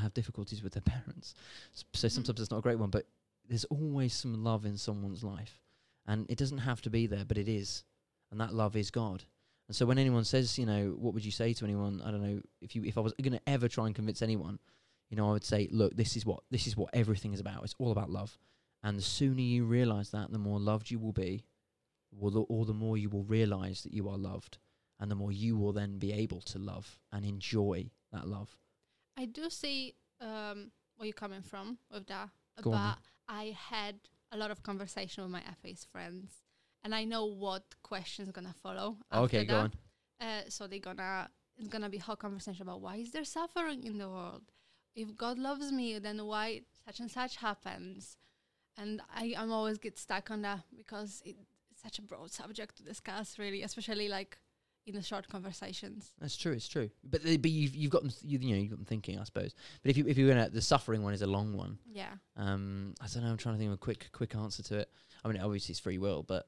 have 0.00 0.12
difficulties 0.14 0.62
with 0.62 0.72
their 0.74 0.82
parents, 0.96 1.34
S- 1.74 1.84
so 1.94 2.06
Mhm. 2.08 2.10
sometimes 2.10 2.40
it's 2.40 2.50
not 2.50 2.58
a 2.58 2.62
great 2.68 2.78
one. 2.78 2.90
But 2.90 3.06
there's 3.48 3.64
always 3.66 4.12
some 4.14 4.42
love 4.44 4.64
in 4.66 4.76
someone's 4.76 5.22
life, 5.24 5.62
and 6.06 6.26
it 6.28 6.38
doesn't 6.38 6.58
have 6.58 6.80
to 6.82 6.90
be 6.90 7.06
there, 7.06 7.24
but 7.24 7.38
it 7.38 7.48
is, 7.48 7.84
and 8.30 8.40
that 8.40 8.52
love 8.54 8.74
is 8.76 8.90
God. 8.90 9.24
And 9.68 9.74
so 9.74 9.86
when 9.86 9.98
anyone 9.98 10.24
says, 10.24 10.58
you 10.58 10.66
know, 10.66 10.94
what 10.98 11.14
would 11.14 11.24
you 11.24 11.30
say 11.30 11.54
to 11.54 11.64
anyone? 11.64 12.02
I 12.04 12.10
don't 12.10 12.22
know 12.22 12.40
if 12.60 12.76
you 12.76 12.84
if 12.84 12.98
I 12.98 13.00
was 13.00 13.14
going 13.22 13.32
to 13.32 13.48
ever 13.48 13.68
try 13.68 13.86
and 13.86 13.94
convince 13.94 14.20
anyone, 14.20 14.58
you 15.08 15.16
know, 15.16 15.28
I 15.28 15.32
would 15.32 15.44
say, 15.44 15.68
look, 15.70 15.96
this 15.96 16.16
is 16.16 16.26
what 16.26 16.42
this 16.50 16.66
is 16.66 16.76
what 16.76 16.90
everything 16.92 17.32
is 17.32 17.40
about. 17.40 17.64
It's 17.64 17.74
all 17.78 17.92
about 17.92 18.10
love, 18.10 18.38
and 18.82 18.98
the 18.98 19.02
sooner 19.02 19.40
you 19.40 19.64
realize 19.64 20.10
that, 20.10 20.30
the 20.32 20.38
more 20.38 20.60
loved 20.60 20.90
you 20.90 20.98
will 20.98 21.12
be, 21.12 21.44
or 22.20 22.30
the, 22.30 22.40
or 22.42 22.64
the 22.66 22.74
more 22.74 22.98
you 22.98 23.08
will 23.08 23.24
realize 23.24 23.82
that 23.82 23.94
you 23.94 24.08
are 24.08 24.18
loved, 24.18 24.58
and 25.00 25.10
the 25.10 25.14
more 25.14 25.32
you 25.32 25.56
will 25.56 25.72
then 25.72 25.98
be 25.98 26.12
able 26.12 26.40
to 26.42 26.58
love 26.58 27.00
and 27.12 27.24
enjoy 27.24 27.90
that 28.12 28.28
love. 28.28 28.56
I 29.16 29.26
do 29.26 29.48
see 29.48 29.94
um, 30.20 30.70
where 30.96 31.06
you're 31.06 31.12
coming 31.12 31.42
from 31.42 31.78
with 31.90 32.06
that, 32.08 32.28
Go 32.62 32.72
on 32.72 32.96
but 32.96 32.98
I 33.34 33.56
had 33.58 33.96
a 34.32 34.36
lot 34.36 34.50
of 34.50 34.62
conversation 34.62 35.22
with 35.22 35.32
my 35.32 35.42
FA's 35.62 35.86
friends, 35.90 36.32
and 36.84 36.94
I 36.94 37.04
know 37.04 37.24
what 37.24 37.64
questions 37.82 38.30
gonna 38.30 38.54
follow. 38.62 38.98
okay, 39.12 39.44
go 39.44 39.54
that. 39.54 39.60
on. 39.60 39.72
Uh, 40.20 40.42
so 40.48 40.66
they're 40.66 40.78
gonna 40.78 41.28
it's 41.58 41.68
gonna 41.68 41.88
be 41.88 41.98
whole 41.98 42.16
conversation 42.16 42.62
about 42.62 42.80
why 42.80 42.96
is 42.96 43.10
there 43.10 43.24
suffering 43.24 43.84
in 43.84 43.98
the 43.98 44.08
world? 44.08 44.42
If 44.94 45.16
God 45.16 45.38
loves 45.38 45.72
me, 45.72 45.98
then 45.98 46.24
why 46.24 46.62
such 46.86 47.00
and 47.00 47.10
such 47.10 47.36
happens? 47.36 48.16
And 48.76 49.00
I 49.14 49.34
I'm 49.36 49.50
always 49.50 49.78
get 49.78 49.98
stuck 49.98 50.30
on 50.30 50.42
that 50.42 50.60
because 50.76 51.22
it's 51.24 51.38
such 51.82 51.98
a 51.98 52.02
broad 52.02 52.30
subject 52.30 52.76
to 52.76 52.82
discuss, 52.82 53.38
really, 53.38 53.62
especially 53.62 54.08
like 54.08 54.38
in 54.86 54.94
the 54.94 55.02
short 55.02 55.28
conversations. 55.28 56.12
That's 56.20 56.36
true. 56.36 56.52
It's 56.52 56.68
true. 56.68 56.90
But 57.02 57.22
the, 57.22 57.36
but 57.38 57.50
you've 57.50 57.74
you've 57.74 57.90
got 57.90 58.02
them 58.02 58.10
th- 58.10 58.22
you, 58.24 58.38
you 58.38 58.54
know 58.54 58.60
you've 58.60 58.70
got 58.70 58.76
them 58.78 58.84
thinking, 58.84 59.18
I 59.18 59.24
suppose. 59.24 59.54
But 59.82 59.90
if 59.90 59.96
you 59.96 60.06
if 60.06 60.18
you're 60.18 60.28
gonna 60.28 60.50
the 60.50 60.60
suffering 60.60 61.02
one 61.02 61.14
is 61.14 61.22
a 61.22 61.26
long 61.26 61.56
one. 61.56 61.78
Yeah. 61.90 62.12
Um, 62.36 62.94
I 63.00 63.06
don't 63.06 63.24
know. 63.24 63.30
I'm 63.30 63.36
trying 63.36 63.54
to 63.54 63.58
think 63.58 63.68
of 63.68 63.74
a 63.74 63.78
quick 63.78 64.10
quick 64.12 64.34
answer 64.34 64.62
to 64.64 64.78
it. 64.80 64.90
I 65.24 65.28
mean, 65.28 65.40
obviously 65.40 65.72
it's 65.72 65.80
free 65.80 65.98
will, 65.98 66.22
but 66.22 66.46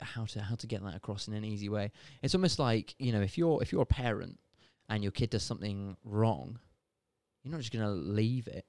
how 0.00 0.24
to 0.26 0.40
how 0.40 0.54
to 0.56 0.66
get 0.66 0.82
that 0.84 0.94
across 0.96 1.28
in 1.28 1.34
an 1.34 1.44
easy 1.44 1.68
way? 1.68 1.92
It's 2.22 2.34
almost 2.34 2.58
like 2.58 2.94
you 2.98 3.12
know 3.12 3.20
if 3.20 3.36
you're 3.38 3.62
if 3.62 3.72
you're 3.72 3.82
a 3.82 3.86
parent 3.86 4.38
and 4.88 5.02
your 5.02 5.12
kid 5.12 5.30
does 5.30 5.42
something 5.42 5.96
wrong, 6.04 6.58
you're 7.42 7.52
not 7.52 7.60
just 7.60 7.72
gonna 7.72 7.90
leave 7.90 8.46
it. 8.48 8.66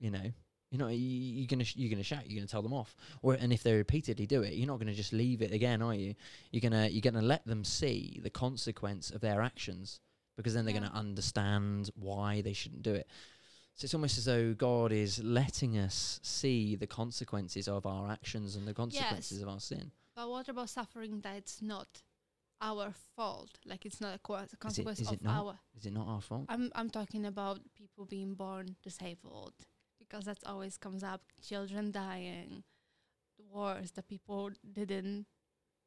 You 0.00 0.10
know. 0.10 0.30
You, 0.70 0.78
you're 0.98 1.46
gonna 1.46 1.64
sh- 1.64 1.76
you're 1.76 1.88
gonna 1.90 2.02
shout. 2.02 2.28
You're 2.28 2.38
gonna 2.38 2.46
tell 2.46 2.60
them 2.60 2.74
off. 2.74 2.94
Or 3.22 3.32
and 3.32 3.54
if 3.54 3.62
they 3.62 3.74
repeatedly 3.74 4.26
do 4.26 4.42
it, 4.42 4.52
you're 4.52 4.66
not 4.66 4.78
gonna 4.78 4.92
just 4.92 5.14
leave 5.14 5.40
it 5.40 5.50
again, 5.50 5.80
are 5.80 5.94
you? 5.94 6.14
You're 6.50 6.60
gonna 6.60 6.88
you're 6.88 7.00
gonna 7.00 7.22
let 7.22 7.46
them 7.46 7.64
see 7.64 8.20
the 8.22 8.28
consequence 8.28 9.10
of 9.10 9.22
their 9.22 9.40
actions 9.40 10.00
because 10.36 10.52
then 10.52 10.66
they're 10.66 10.74
Yeah. 10.74 10.80
gonna 10.82 10.92
understand 10.92 11.90
why 11.94 12.42
they 12.42 12.52
shouldn't 12.52 12.82
do 12.82 12.92
it. 12.92 13.06
So 13.76 13.86
it's 13.86 13.94
almost 13.94 14.18
as 14.18 14.26
though 14.26 14.52
God 14.52 14.92
is 14.92 15.22
letting 15.24 15.78
us 15.78 16.20
see 16.22 16.76
the 16.76 16.86
consequences 16.86 17.66
of 17.66 17.86
our 17.86 18.10
actions 18.10 18.54
and 18.54 18.68
the 18.68 18.74
consequences 18.74 19.38
Yes. 19.38 19.42
of 19.42 19.48
our 19.48 19.60
sin. 19.60 19.90
But 20.18 20.30
what 20.30 20.48
about 20.48 20.68
suffering 20.68 21.20
that's 21.20 21.62
not 21.62 22.02
our 22.60 22.92
fault? 23.14 23.50
Like 23.64 23.86
it's 23.86 24.00
not 24.00 24.16
a 24.16 24.18
co- 24.18 24.48
consequence 24.58 24.98
is 24.98 25.06
of 25.06 25.12
it 25.14 25.22
not? 25.22 25.46
our. 25.46 25.58
Is 25.76 25.86
it 25.86 25.92
not 25.92 26.08
our 26.08 26.20
fault? 26.20 26.46
I'm 26.48 26.72
I'm 26.74 26.90
talking 26.90 27.24
about 27.24 27.60
people 27.76 28.04
being 28.04 28.34
born 28.34 28.74
disabled 28.82 29.54
because 29.96 30.24
that 30.24 30.38
always 30.44 30.76
comes 30.76 31.04
up. 31.04 31.20
Children 31.40 31.92
dying, 31.92 32.64
wars 33.38 33.92
that 33.92 34.08
people 34.08 34.50
didn't 34.72 35.26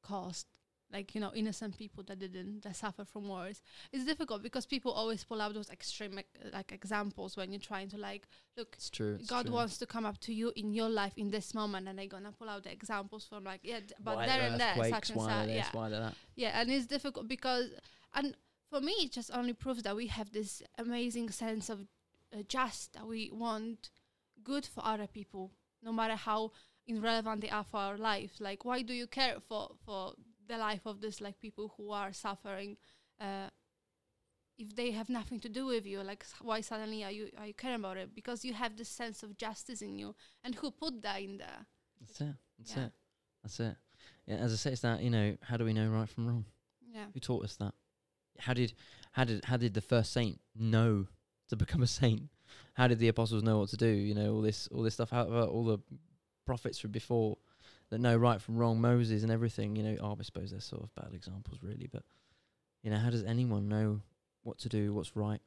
cause. 0.02 0.46
Like 0.92 1.16
you 1.16 1.22
know, 1.22 1.32
innocent 1.34 1.78
people 1.78 2.04
that 2.08 2.20
didn't 2.20 2.64
that 2.64 2.76
suffer 2.76 3.06
from 3.06 3.28
wars. 3.28 3.62
It's 3.94 4.06
difficult 4.06 4.44
because 4.44 4.66
people 4.66 4.92
always 4.92 5.24
pull 5.24 5.40
out 5.42 5.54
those 5.54 5.70
extreme 5.70 6.20
like 6.52 6.72
examples 6.72 7.38
when 7.38 7.52
you're 7.52 7.62
trying 7.62 7.90
to 7.90 7.98
like 7.98 8.28
look 8.58 8.76
It's 8.78 8.90
true. 8.90 9.16
It's 9.20 9.30
God 9.30 9.46
true. 9.46 9.56
wants 9.56 9.78
to 9.78 9.86
come 9.86 10.06
up 10.06 10.18
to 10.20 10.34
you 10.34 10.52
in 10.56 10.74
your 10.74 10.90
life 10.90 11.14
in 11.18 11.32
this 11.32 11.54
moment, 11.54 11.88
and 11.88 11.98
they're 11.98 12.08
gonna 12.08 12.34
pull 12.34 12.50
out 12.50 12.64
the 12.64 12.72
examples 12.72 13.26
from 13.26 13.44
like 13.46 13.62
yeah, 13.64 13.80
d- 13.80 13.94
but 14.04 14.18
Why 14.18 14.26
there 14.28 14.42
and 14.42 14.60
there, 14.60 14.76
such 14.76 15.12
and 15.12 15.22
such, 15.22 15.30
yeah, 15.30 15.46
this, 15.46 15.68
why 15.74 15.90
the 15.90 16.00
that. 16.00 16.16
yeah, 16.36 16.60
and 16.60 16.70
it's 16.70 16.86
difficult 16.88 17.28
because, 17.28 17.70
and 18.14 18.36
for 18.70 18.82
me, 18.82 18.94
it 19.04 19.12
just 19.12 19.32
only 19.34 19.54
proves 19.54 19.84
that 19.84 19.96
we 19.96 20.08
have 20.08 20.32
this 20.32 20.62
amazing 20.78 21.30
sense 21.30 21.70
of 21.70 21.88
uh, 22.34 22.44
just 22.48 22.94
that 22.94 23.08
we 23.08 23.30
want 23.32 23.90
good 24.44 24.66
for 24.66 24.86
other 24.86 25.08
people, 25.08 25.52
no 25.84 25.92
matter 25.92 26.16
how 26.16 26.52
irrelevant 26.88 27.42
they 27.42 27.50
are 27.50 27.64
for 27.64 27.78
our 27.78 27.98
life. 27.98 28.32
Like, 28.40 28.66
why 28.66 28.82
do 28.82 28.94
you 28.94 29.08
care 29.08 29.36
for 29.48 29.72
for 29.86 30.14
the 30.48 30.58
life 30.58 30.86
of 30.86 31.02
this 31.02 31.22
like 31.22 31.40
people 31.40 31.74
who 31.78 31.92
are 31.92 32.14
suffering? 32.14 32.78
Uh, 33.20 33.50
if 34.58 34.76
they 34.76 34.92
have 34.92 35.10
nothing 35.10 35.40
to 35.40 35.50
do 35.50 35.66
with 35.66 35.86
you, 35.86 36.02
like 36.04 36.26
why 36.42 36.62
suddenly 36.62 37.04
are 37.04 37.12
you 37.12 37.30
are 37.38 37.48
you 37.48 37.54
caring 37.54 37.78
about 37.78 37.98
it? 37.98 38.14
Because 38.14 38.46
you 38.46 38.54
have 38.54 38.78
this 38.78 38.90
sense 38.90 39.24
of 39.24 39.38
justice 39.38 39.82
in 39.82 39.98
you, 39.98 40.16
and 40.44 40.56
who 40.56 40.72
put 40.72 41.02
that 41.02 41.22
in 41.22 41.38
there? 41.38 41.66
That's 42.00 42.22
it. 42.22 42.36
That's 42.60 42.76
Yeah. 42.76 42.86
it. 42.86 42.92
That's 43.44 43.60
it. 43.60 43.76
Yeah, 44.28 44.36
as 44.36 44.54
I 44.54 44.56
say, 44.58 44.72
it's 44.74 44.82
that 44.82 45.02
you 45.02 45.10
know, 45.10 45.38
how 45.42 45.58
do 45.58 45.66
we 45.66 45.74
know 45.74 45.90
right 45.90 46.08
from 46.10 46.28
wrong? 46.28 46.46
Yeah, 46.94 47.06
Who 47.14 47.20
taught 47.20 47.44
us 47.46 47.56
that? 47.58 47.74
How 48.40 48.54
did 48.54 48.74
how 49.14 49.24
did 49.24 49.46
how 49.46 49.58
did 49.58 49.74
the 49.74 49.82
first 49.82 50.12
saint 50.12 50.40
know 50.56 51.08
to 51.50 51.56
become 51.56 51.82
a 51.82 51.88
saint? 51.88 52.30
How 52.74 52.88
did 52.88 53.00
the 53.00 53.08
apostles 53.08 53.44
know 53.44 53.60
what 53.60 53.70
to 53.70 53.78
do? 53.78 53.88
You 53.88 54.14
know, 54.14 54.36
all 54.36 54.42
this 54.42 54.68
all 54.68 54.84
this 54.84 54.94
stuff. 54.94 55.10
How 55.10 55.26
about 55.28 55.50
all 55.50 55.66
the 55.66 55.80
prophets 56.46 56.78
from 56.80 56.92
before 56.92 57.38
that 57.92 58.00
know 58.00 58.18
right 58.18 58.42
from 58.42 58.58
wrong? 58.58 58.82
Moses 58.82 59.22
and 59.22 59.32
everything. 59.32 59.76
You 59.76 59.84
know, 59.84 59.98
oh, 60.02 60.18
I 60.20 60.24
suppose 60.24 60.52
they're 60.52 60.60
sort 60.60 60.84
of 60.84 60.96
bad 60.96 61.14
examples, 61.14 61.60
really. 61.62 61.88
But 61.92 62.04
you 62.82 62.90
know, 62.90 62.98
how 62.98 63.12
does 63.12 63.24
anyone 63.24 63.70
know 63.70 64.02
what 64.44 64.58
to 64.60 64.70
do? 64.70 64.94
What's 64.94 65.16
right? 65.16 65.42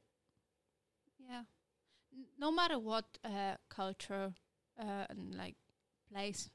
Yeah. 1.19 1.43
N- 2.13 2.27
no 2.39 2.53
matter 2.53 2.79
what 2.79 3.05
uh, 3.25 3.57
culture 3.69 4.35
uh, 4.79 5.07
and 5.09 5.35
like 5.35 5.57
place, 6.13 6.51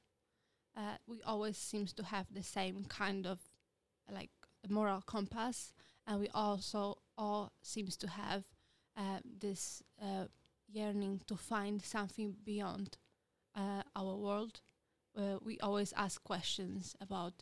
uh, 0.77 0.96
we 1.08 1.22
always 1.24 1.58
seems 1.58 1.91
to 1.93 2.03
have 2.03 2.27
the 2.31 2.43
same 2.43 2.86
kind 2.86 3.27
of 3.27 3.39
like 4.12 4.29
moral 4.69 5.01
compass, 5.01 5.74
and 6.08 6.19
we 6.19 6.29
also 6.34 6.98
all 7.17 7.51
seems 7.62 7.98
to 7.98 8.08
have 8.08 8.43
uh, 8.96 9.19
this 9.39 9.81
uh, 10.01 10.25
yearning 10.72 11.22
to 11.27 11.36
find 11.36 11.81
something 11.81 12.36
beyond 12.46 12.98
uh, 13.55 13.81
our 13.96 14.15
world. 14.15 14.62
Uh, 15.18 15.38
we 15.44 15.60
always 15.60 15.94
ask 15.94 16.24
questions 16.24 16.96
about 17.01 17.34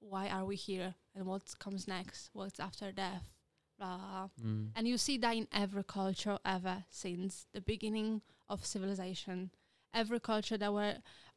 why 0.00 0.28
are 0.28 0.44
we 0.44 0.56
here 0.56 0.94
and 1.14 1.26
what 1.26 1.42
comes 1.58 1.86
next, 1.86 2.30
what's 2.32 2.60
after 2.60 2.92
death, 2.92 3.30
blah. 3.78 4.28
Mm. 4.42 4.68
And 4.74 4.88
you 4.88 4.96
see 4.96 5.18
that 5.18 5.36
in 5.36 5.46
every 5.52 5.84
culture 5.84 6.38
ever 6.44 6.84
since 6.88 7.46
the 7.52 7.60
beginning 7.60 8.22
of 8.48 8.64
civilization. 8.64 9.50
Every 9.92 10.20
culture 10.20 10.56
that 10.56 10.72
were, 10.72 10.96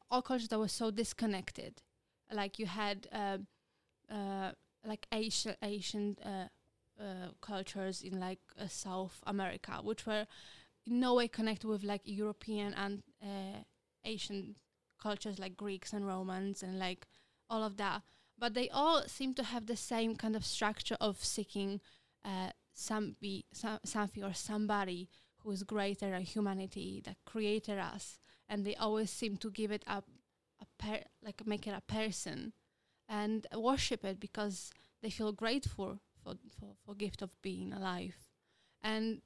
all 0.10 0.22
cultures 0.22 0.50
that 0.50 0.60
were 0.60 0.68
so 0.68 0.92
disconnected. 0.92 1.82
Like 2.32 2.60
you 2.60 2.65
had, 2.65 3.08
um 3.12 3.48
uh, 4.10 4.51
like 4.86 5.08
Asian 5.12 5.56
Asian 5.62 6.18
uh, 6.24 6.48
uh, 7.01 7.30
cultures 7.42 8.01
in 8.01 8.20
like 8.20 8.39
uh, 8.60 8.68
South 8.68 9.22
America, 9.25 9.80
which 9.82 10.06
were 10.06 10.27
in 10.86 11.00
no 11.00 11.15
way 11.15 11.27
connected 11.27 11.68
with 11.68 11.84
like 11.84 12.01
European 12.06 12.74
and 12.74 13.03
uh, 13.22 13.60
Asian 14.06 14.56
cultures 15.07 15.39
like 15.39 15.57
Greeks 15.65 15.93
and 15.93 16.07
Romans 16.07 16.63
and 16.63 16.79
like 16.79 17.07
all 17.50 17.63
of 17.63 17.77
that. 17.77 18.01
But 18.38 18.53
they 18.53 18.69
all 18.69 19.03
seem 19.07 19.33
to 19.36 19.43
have 19.43 19.65
the 19.65 19.75
same 19.75 20.15
kind 20.15 20.36
of 20.36 20.45
structure 20.45 20.98
of 21.00 21.24
seeking 21.24 21.81
uh, 22.25 22.51
some 22.74 23.15
be 23.22 23.45
some, 23.53 23.79
something 23.83 24.24
or 24.24 24.33
somebody 24.33 25.10
who 25.39 25.51
is 25.51 25.63
greater 25.63 26.10
than 26.10 26.22
humanity 26.22 27.01
that 27.05 27.17
created 27.25 27.77
us, 27.77 28.17
and 28.50 28.65
they 28.65 28.75
always 28.75 29.12
seem 29.12 29.38
to 29.38 29.51
give 29.51 29.72
it 29.72 29.83
up, 29.86 30.05
a 30.62 30.65
per- 30.83 31.10
like 31.22 31.45
make 31.45 31.67
it 31.67 31.75
a 31.77 31.93
person, 31.93 32.53
and 33.07 33.45
worship 33.55 34.03
it 34.05 34.19
because 34.19 34.72
they 35.01 35.10
feel 35.10 35.31
grateful 35.31 36.00
for 36.24 36.33
for 36.57 36.69
for 36.86 36.95
gift 36.95 37.22
of 37.22 37.29
being 37.41 37.74
alive, 37.74 38.15
and 38.81 39.22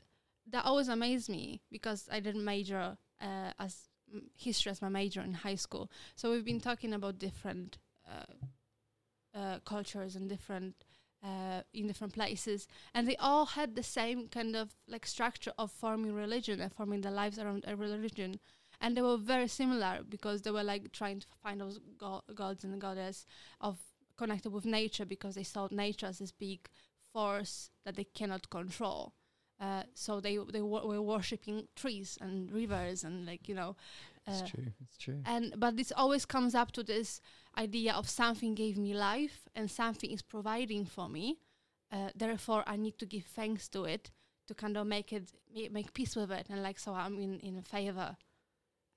that 0.51 0.65
always 0.65 0.89
amazed 0.89 1.29
me 1.29 1.62
because 1.72 2.10
I 2.12 2.19
didn't 2.19 2.43
major 2.43 2.98
uh, 3.22 3.51
as 3.60 3.89
history 4.36 4.72
as 4.72 4.82
my 4.82 4.90
major 4.90 5.22
in 5.22 5.34
high 5.34 5.56
school. 5.56 5.92
So 6.16 6.32
we've 6.32 6.46
been 6.46 6.62
talking 6.62 6.94
about 6.94 7.20
different 7.20 7.78
uh, 8.08 9.38
uh, 9.38 9.60
cultures 9.66 10.16
and 10.16 10.30
different 10.30 10.84
uh, 11.24 11.62
in 11.74 11.88
different 11.88 12.14
places, 12.14 12.68
and 12.94 13.08
they 13.08 13.16
all 13.18 13.46
had 13.46 13.76
the 13.76 13.84
same 13.84 14.28
kind 14.28 14.56
of 14.56 14.76
like 14.88 15.06
structure 15.06 15.52
of 15.58 15.72
forming 15.72 16.14
religion 16.14 16.62
and 16.62 16.72
forming 16.74 17.02
their 17.02 17.12
lives 17.12 17.40
around 17.40 17.64
a 17.68 17.76
religion. 17.76 18.40
And 18.80 18.96
they 18.96 19.02
were 19.02 19.18
very 19.18 19.48
similar 19.48 20.02
because 20.08 20.44
they 20.44 20.52
were 20.52 20.64
like 20.64 20.92
trying 20.92 21.20
to 21.22 21.28
find 21.42 21.60
those 21.60 21.80
go- 21.98 22.22
gods 22.36 22.64
and 22.64 22.80
goddess 22.80 23.26
of 23.60 23.80
connected 24.18 24.52
with 24.52 24.66
nature 24.66 25.06
because 25.06 25.34
they 25.34 25.44
saw 25.44 25.68
nature 25.72 26.06
as 26.06 26.20
this 26.20 26.32
big 26.32 26.70
force 27.12 27.72
that 27.86 27.96
they 27.96 28.04
cannot 28.04 28.50
control. 28.52 29.14
So 29.98 30.20
they 30.22 30.38
they 30.54 30.62
were 30.62 31.01
worshipping 31.01 31.68
trees 31.75 32.18
and 32.22 32.51
rivers 32.51 33.04
and 33.04 33.25
like 33.25 33.50
you 33.50 33.56
know, 33.56 33.75
uh, 34.27 34.32
It's 34.32 34.50
true. 34.51 34.66
It's 34.84 34.98
true. 34.98 35.22
and 35.25 35.54
but 35.58 35.75
this 35.77 35.92
always 35.92 36.25
comes 36.25 36.54
up 36.56 36.72
to 36.74 36.84
this 36.84 37.22
idea 37.58 37.94
of 37.94 38.08
something 38.10 38.56
gave 38.56 38.77
me 38.77 38.94
life 38.94 39.48
and 39.56 39.70
something 39.72 40.12
is 40.12 40.22
providing 40.22 40.86
for 40.86 41.10
me 41.10 41.39
uh, 41.92 42.10
therefore 42.16 42.63
I 42.68 42.75
need 42.77 42.98
to 43.00 43.06
give 43.06 43.25
thanks 43.25 43.68
to 43.70 43.86
it 43.86 44.12
to 44.48 44.54
kind 44.54 44.77
of 44.77 44.86
make 44.88 45.12
it 45.13 45.34
make 45.72 45.94
peace 45.94 46.16
with 46.16 46.32
it, 46.32 46.48
and 46.50 46.62
like 46.63 46.80
so 46.80 46.94
I'm 46.94 47.18
in 47.20 47.39
in 47.39 47.62
favor. 47.62 48.18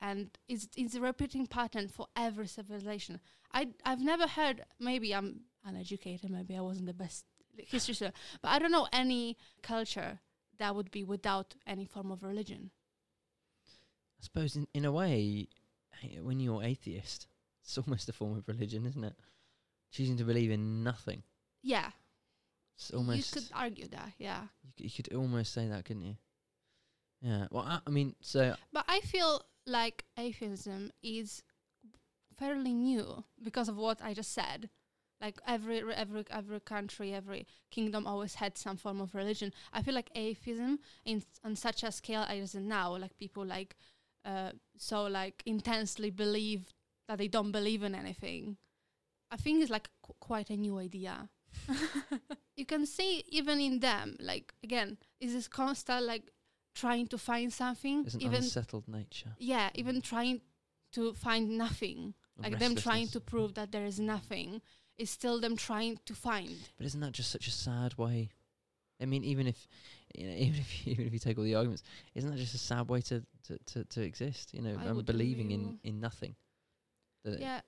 And 0.00 0.30
it's 0.48 0.68
it's 0.76 0.94
a 0.94 1.00
repeating 1.00 1.46
pattern 1.46 1.88
for 1.88 2.06
every 2.16 2.46
civilization. 2.46 3.20
I 3.52 3.68
I've 3.84 4.00
never 4.04 4.26
heard. 4.26 4.64
Maybe 4.78 5.14
I'm 5.14 5.40
uneducated. 5.64 6.30
Maybe 6.30 6.56
I 6.56 6.60
wasn't 6.60 6.86
the 6.86 6.94
best 7.04 7.24
history 7.56 7.94
student, 7.94 8.16
but 8.42 8.48
I 8.48 8.58
don't 8.58 8.72
know 8.72 8.88
any 8.92 9.36
culture 9.62 10.20
that 10.60 10.76
would 10.76 10.90
be 10.92 11.02
without 11.02 11.54
any 11.66 11.84
form 11.84 12.12
of 12.12 12.22
religion. 12.22 12.70
I 13.66 14.22
suppose 14.22 14.54
in, 14.56 14.68
in 14.74 14.84
a 14.84 14.92
way, 14.92 15.48
when 16.22 16.38
you're 16.38 16.62
atheist, 16.62 17.26
it's 17.64 17.76
almost 17.78 18.08
a 18.08 18.12
form 18.12 18.36
of 18.38 18.46
religion, 18.46 18.86
isn't 18.86 19.02
it? 19.04 19.14
Choosing 19.90 20.16
to 20.18 20.24
believe 20.24 20.50
in 20.50 20.84
nothing. 20.84 21.22
Yeah, 21.62 21.90
It's 22.76 22.90
almost 22.92 23.34
you 23.34 23.40
could 23.40 23.50
argue 23.54 23.88
that. 23.88 24.12
Yeah, 24.18 24.42
you, 24.62 24.70
c- 24.78 24.84
you 24.84 24.90
could 25.04 25.14
almost 25.14 25.52
say 25.52 25.66
that, 25.66 25.84
couldn't 25.84 26.02
you? 26.04 26.16
Yeah. 27.20 27.46
Well, 27.50 27.64
I, 27.66 27.80
I 27.86 27.90
mean, 27.90 28.14
so 28.22 28.54
but 28.72 28.84
I 28.88 29.00
feel 29.00 29.42
like 29.66 30.04
atheism 30.16 30.90
is 31.02 31.42
fairly 32.38 32.72
new 32.72 33.24
because 33.42 33.68
of 33.68 33.76
what 33.76 34.00
I 34.02 34.14
just 34.14 34.32
said. 34.32 34.70
Like 35.20 35.40
every 35.46 35.82
every 35.94 36.24
every 36.30 36.60
country, 36.60 37.12
every 37.12 37.46
kingdom 37.70 38.06
always 38.06 38.36
had 38.36 38.56
some 38.56 38.76
form 38.76 39.00
of 39.00 39.14
religion. 39.14 39.52
I 39.72 39.82
feel 39.82 39.94
like 39.94 40.10
atheism 40.14 40.78
in 41.04 41.22
on 41.44 41.56
such 41.56 41.82
a 41.82 41.92
scale 41.92 42.24
as 42.28 42.54
it 42.54 42.62
now, 42.62 42.96
like 42.96 43.16
people 43.18 43.44
like 43.44 43.76
uh, 44.24 44.52
so 44.76 45.04
like 45.04 45.42
intensely 45.44 46.10
believe 46.10 46.72
that 47.08 47.18
they 47.18 47.28
don't 47.28 47.52
believe 47.52 47.82
in 47.82 47.94
anything. 47.94 48.56
I 49.30 49.36
think 49.36 49.62
it's 49.62 49.70
like 49.70 49.88
qu- 50.02 50.14
quite 50.20 50.50
a 50.50 50.56
new 50.56 50.78
idea. 50.78 51.28
you 52.56 52.64
can 52.64 52.86
see 52.86 53.24
even 53.28 53.60
in 53.60 53.80
them, 53.80 54.16
like 54.20 54.54
again, 54.62 54.96
is 55.20 55.32
this 55.34 55.48
constant 55.48 56.06
like 56.06 56.30
trying 56.74 57.06
to 57.08 57.18
find 57.18 57.52
something, 57.52 58.04
there's 58.04 58.14
an 58.14 58.22
even 58.22 58.36
unsettled 58.36 58.88
nature. 58.88 59.34
yeah, 59.38 59.70
even 59.74 60.00
trying 60.00 60.40
to 60.92 61.12
find 61.14 61.58
nothing, 61.58 62.14
like 62.38 62.58
them 62.58 62.74
trying 62.74 63.08
to 63.08 63.20
prove 63.20 63.54
that 63.54 63.70
there 63.72 63.84
is 63.84 64.00
nothing, 64.00 64.60
is 65.00 65.10
still 65.10 65.40
them 65.40 65.56
trying 65.56 65.98
to 66.04 66.14
find. 66.14 66.56
But 66.76 66.86
isn't 66.86 67.00
that 67.00 67.12
just 67.12 67.30
such 67.30 67.46
a 67.46 67.50
sad 67.50 67.96
way? 67.98 68.30
I 69.02 69.06
mean, 69.06 69.24
even 69.24 69.46
if 69.46 69.66
you 70.14 70.26
know, 70.26 70.34
even 70.46 70.60
if 70.60 70.86
even 70.86 71.06
if 71.06 71.12
you 71.12 71.18
take 71.18 71.38
all 71.38 71.44
the 71.44 71.54
arguments, 71.54 71.82
isn't 72.14 72.30
that 72.30 72.36
just 72.38 72.54
a 72.54 72.58
sad 72.58 72.88
way 72.88 73.00
to 73.02 73.16
to, 73.46 73.58
to, 73.70 73.84
to 73.84 74.00
exist? 74.02 74.52
You 74.54 74.62
know, 74.62 74.76
I 74.78 74.92
would 74.92 75.06
believing 75.06 75.50
in 75.52 75.78
in 75.82 76.00
nothing. 76.00 76.34
It- 77.24 77.40
Yeah, 77.40 77.60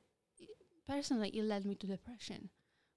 personally, 0.86 1.28
it 1.30 1.44
led 1.44 1.64
me 1.64 1.74
to 1.76 1.86
depression 1.86 2.50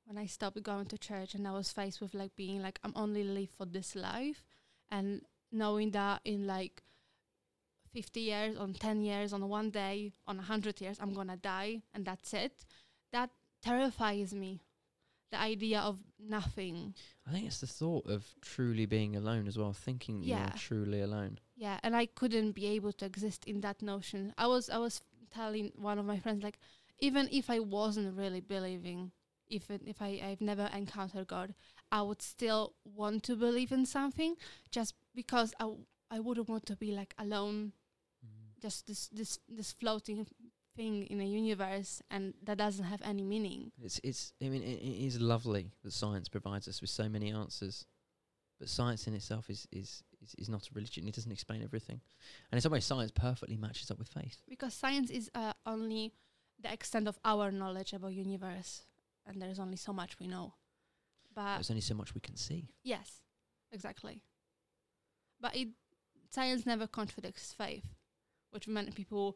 when 0.05 0.17
I 0.17 0.25
stopped 0.27 0.61
going 0.63 0.85
to 0.87 0.97
church 0.97 1.33
and 1.35 1.47
I 1.47 1.51
was 1.51 1.71
faced 1.71 1.99
with 2.01 2.13
like 2.13 2.35
being 2.35 2.61
like 2.61 2.79
I'm 2.83 2.93
only 2.95 3.23
live 3.23 3.49
for 3.57 3.65
this 3.65 3.95
life, 3.95 4.43
and 4.89 5.21
knowing 5.51 5.91
that 5.91 6.21
in 6.25 6.45
like. 6.47 6.81
50 7.93 8.19
years, 8.19 8.57
on 8.57 8.73
10 8.73 9.01
years, 9.03 9.31
on 9.31 9.47
one 9.47 9.69
day, 9.69 10.11
on 10.27 10.35
100 10.37 10.81
years, 10.81 10.97
I'm 10.99 11.13
gonna 11.13 11.37
die 11.37 11.81
and 11.93 12.03
that's 12.03 12.33
it. 12.33 12.65
Terrifies 13.65 14.33
me. 14.33 14.61
The 15.31 15.39
idea 15.39 15.79
of 15.79 15.97
nothing. 16.19 16.93
I 17.27 17.31
think 17.31 17.47
it's 17.47 17.59
the 17.59 17.67
thought 17.67 18.05
of 18.05 18.23
truly 18.41 18.85
being 18.85 19.15
alone 19.15 19.47
as 19.47 19.57
well, 19.57 19.73
thinking 19.73 20.19
that 20.21 20.27
Yeah. 20.27 20.39
you're 20.47 20.57
truly 20.57 21.01
alone. 21.01 21.39
Yeah, 21.55 21.79
and 21.83 21.95
I 21.95 22.05
couldn't 22.05 22.51
be 22.51 22.67
able 22.67 22.93
to 22.93 23.05
exist 23.05 23.43
in 23.45 23.61
that 23.61 23.81
notion. 23.81 24.33
I 24.37 24.45
was 24.47 24.69
I 24.69 24.77
was 24.77 25.01
telling 25.31 25.71
one 25.75 25.97
of 25.99 26.05
my 26.05 26.19
friends 26.19 26.43
like 26.43 26.59
even 26.99 27.27
if 27.31 27.49
I 27.49 27.59
wasn't 27.59 28.15
really 28.15 28.39
believing, 28.39 29.11
if 29.47 29.69
it, 29.71 29.81
if 29.85 30.01
I 30.01 30.21
I've 30.23 30.41
never 30.41 30.69
encountered 30.73 31.27
God, 31.27 31.55
I 31.91 32.01
would 32.03 32.21
still 32.21 32.75
want 32.83 33.23
to 33.23 33.35
believe 33.35 33.71
in 33.71 33.85
something 33.85 34.35
just 34.69 34.93
because 35.15 35.53
I 35.59 35.63
w- 35.63 35.85
I 36.11 36.19
wouldn't 36.19 36.47
want 36.49 36.65
to 36.67 36.75
be 36.75 36.91
like 36.91 37.15
alone, 37.17 37.73
mm. 38.23 38.61
just 38.61 38.85
this 38.85 39.07
this 39.07 39.39
this 39.49 39.73
floating 39.73 40.27
thing 40.75 41.03
in 41.07 41.21
a 41.21 41.25
universe 41.25 42.01
and 42.11 42.33
that 42.43 42.57
doesn't 42.57 42.85
have 42.85 43.01
any 43.03 43.23
meaning. 43.23 43.71
It's 43.81 43.99
it's. 44.03 44.33
I 44.41 44.49
mean, 44.49 44.63
it, 44.63 44.79
it 44.81 45.05
is 45.05 45.19
lovely 45.19 45.71
that 45.83 45.93
science 45.93 46.29
provides 46.29 46.67
us 46.67 46.81
with 46.81 46.89
so 46.89 47.09
many 47.09 47.31
answers, 47.31 47.85
but 48.59 48.69
science 48.69 49.07
in 49.07 49.13
itself 49.13 49.49
is 49.49 49.67
is 49.71 50.03
is, 50.21 50.35
is 50.37 50.49
not 50.49 50.67
a 50.67 50.69
religion. 50.73 51.07
It 51.07 51.15
doesn't 51.15 51.31
explain 51.31 51.63
everything, 51.63 52.01
and 52.51 52.57
in 52.57 52.61
some 52.61 52.71
ways, 52.71 52.85
science 52.85 53.11
perfectly 53.11 53.57
matches 53.57 53.91
up 53.91 53.97
with 53.97 54.09
faith. 54.09 54.41
Because 54.47 54.73
science 54.73 55.09
is 55.09 55.29
uh, 55.35 55.53
only 55.65 56.13
the 56.61 56.71
extent 56.71 57.07
of 57.07 57.19
our 57.25 57.51
knowledge 57.51 57.93
about 57.93 58.13
universe 58.13 58.83
and 59.27 59.41
there's 59.41 59.59
only 59.59 59.77
so 59.77 59.93
much 59.93 60.19
we 60.19 60.27
know. 60.27 60.53
But 61.33 61.55
There's 61.55 61.71
only 61.71 61.81
so 61.81 61.95
much 61.95 62.13
we 62.13 62.21
can 62.21 62.37
see. 62.37 62.69
Yes, 62.83 63.21
exactly. 63.71 64.21
But 65.41 65.55
it 65.55 65.69
science 66.29 66.65
never 66.65 66.87
contradicts 66.87 67.53
faith, 67.53 67.85
which 68.51 68.67
many 68.67 68.91
people 68.91 69.35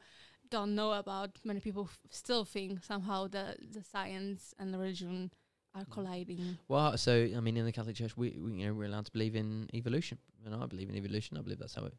don't 0.51 0.75
know 0.75 0.93
about. 0.93 1.31
Many 1.43 1.59
people 1.59 1.83
f- 1.83 1.99
still 2.09 2.45
think 2.45 2.83
somehow 2.83 3.27
the 3.27 3.55
the 3.71 3.83
science 3.83 4.53
and 4.59 4.73
the 4.73 4.77
religion 4.77 5.31
are 5.75 5.85
Mm. 5.85 5.91
colliding. 5.91 6.57
Well, 6.67 6.97
so 6.97 7.13
I 7.37 7.39
mean, 7.39 7.55
in 7.57 7.65
the 7.65 7.71
Catholic 7.71 7.95
Church, 7.95 8.15
we, 8.17 8.31
we 8.37 8.53
you 8.53 8.67
know 8.67 8.73
we're 8.73 8.85
allowed 8.87 9.05
to 9.05 9.11
believe 9.11 9.35
in 9.35 9.69
evolution, 9.73 10.17
and 10.45 10.55
I 10.55 10.65
believe 10.65 10.89
in 10.89 10.95
evolution. 10.95 11.37
I 11.37 11.41
believe 11.41 11.59
that's 11.59 11.75
how 11.75 11.85
it 11.85 11.93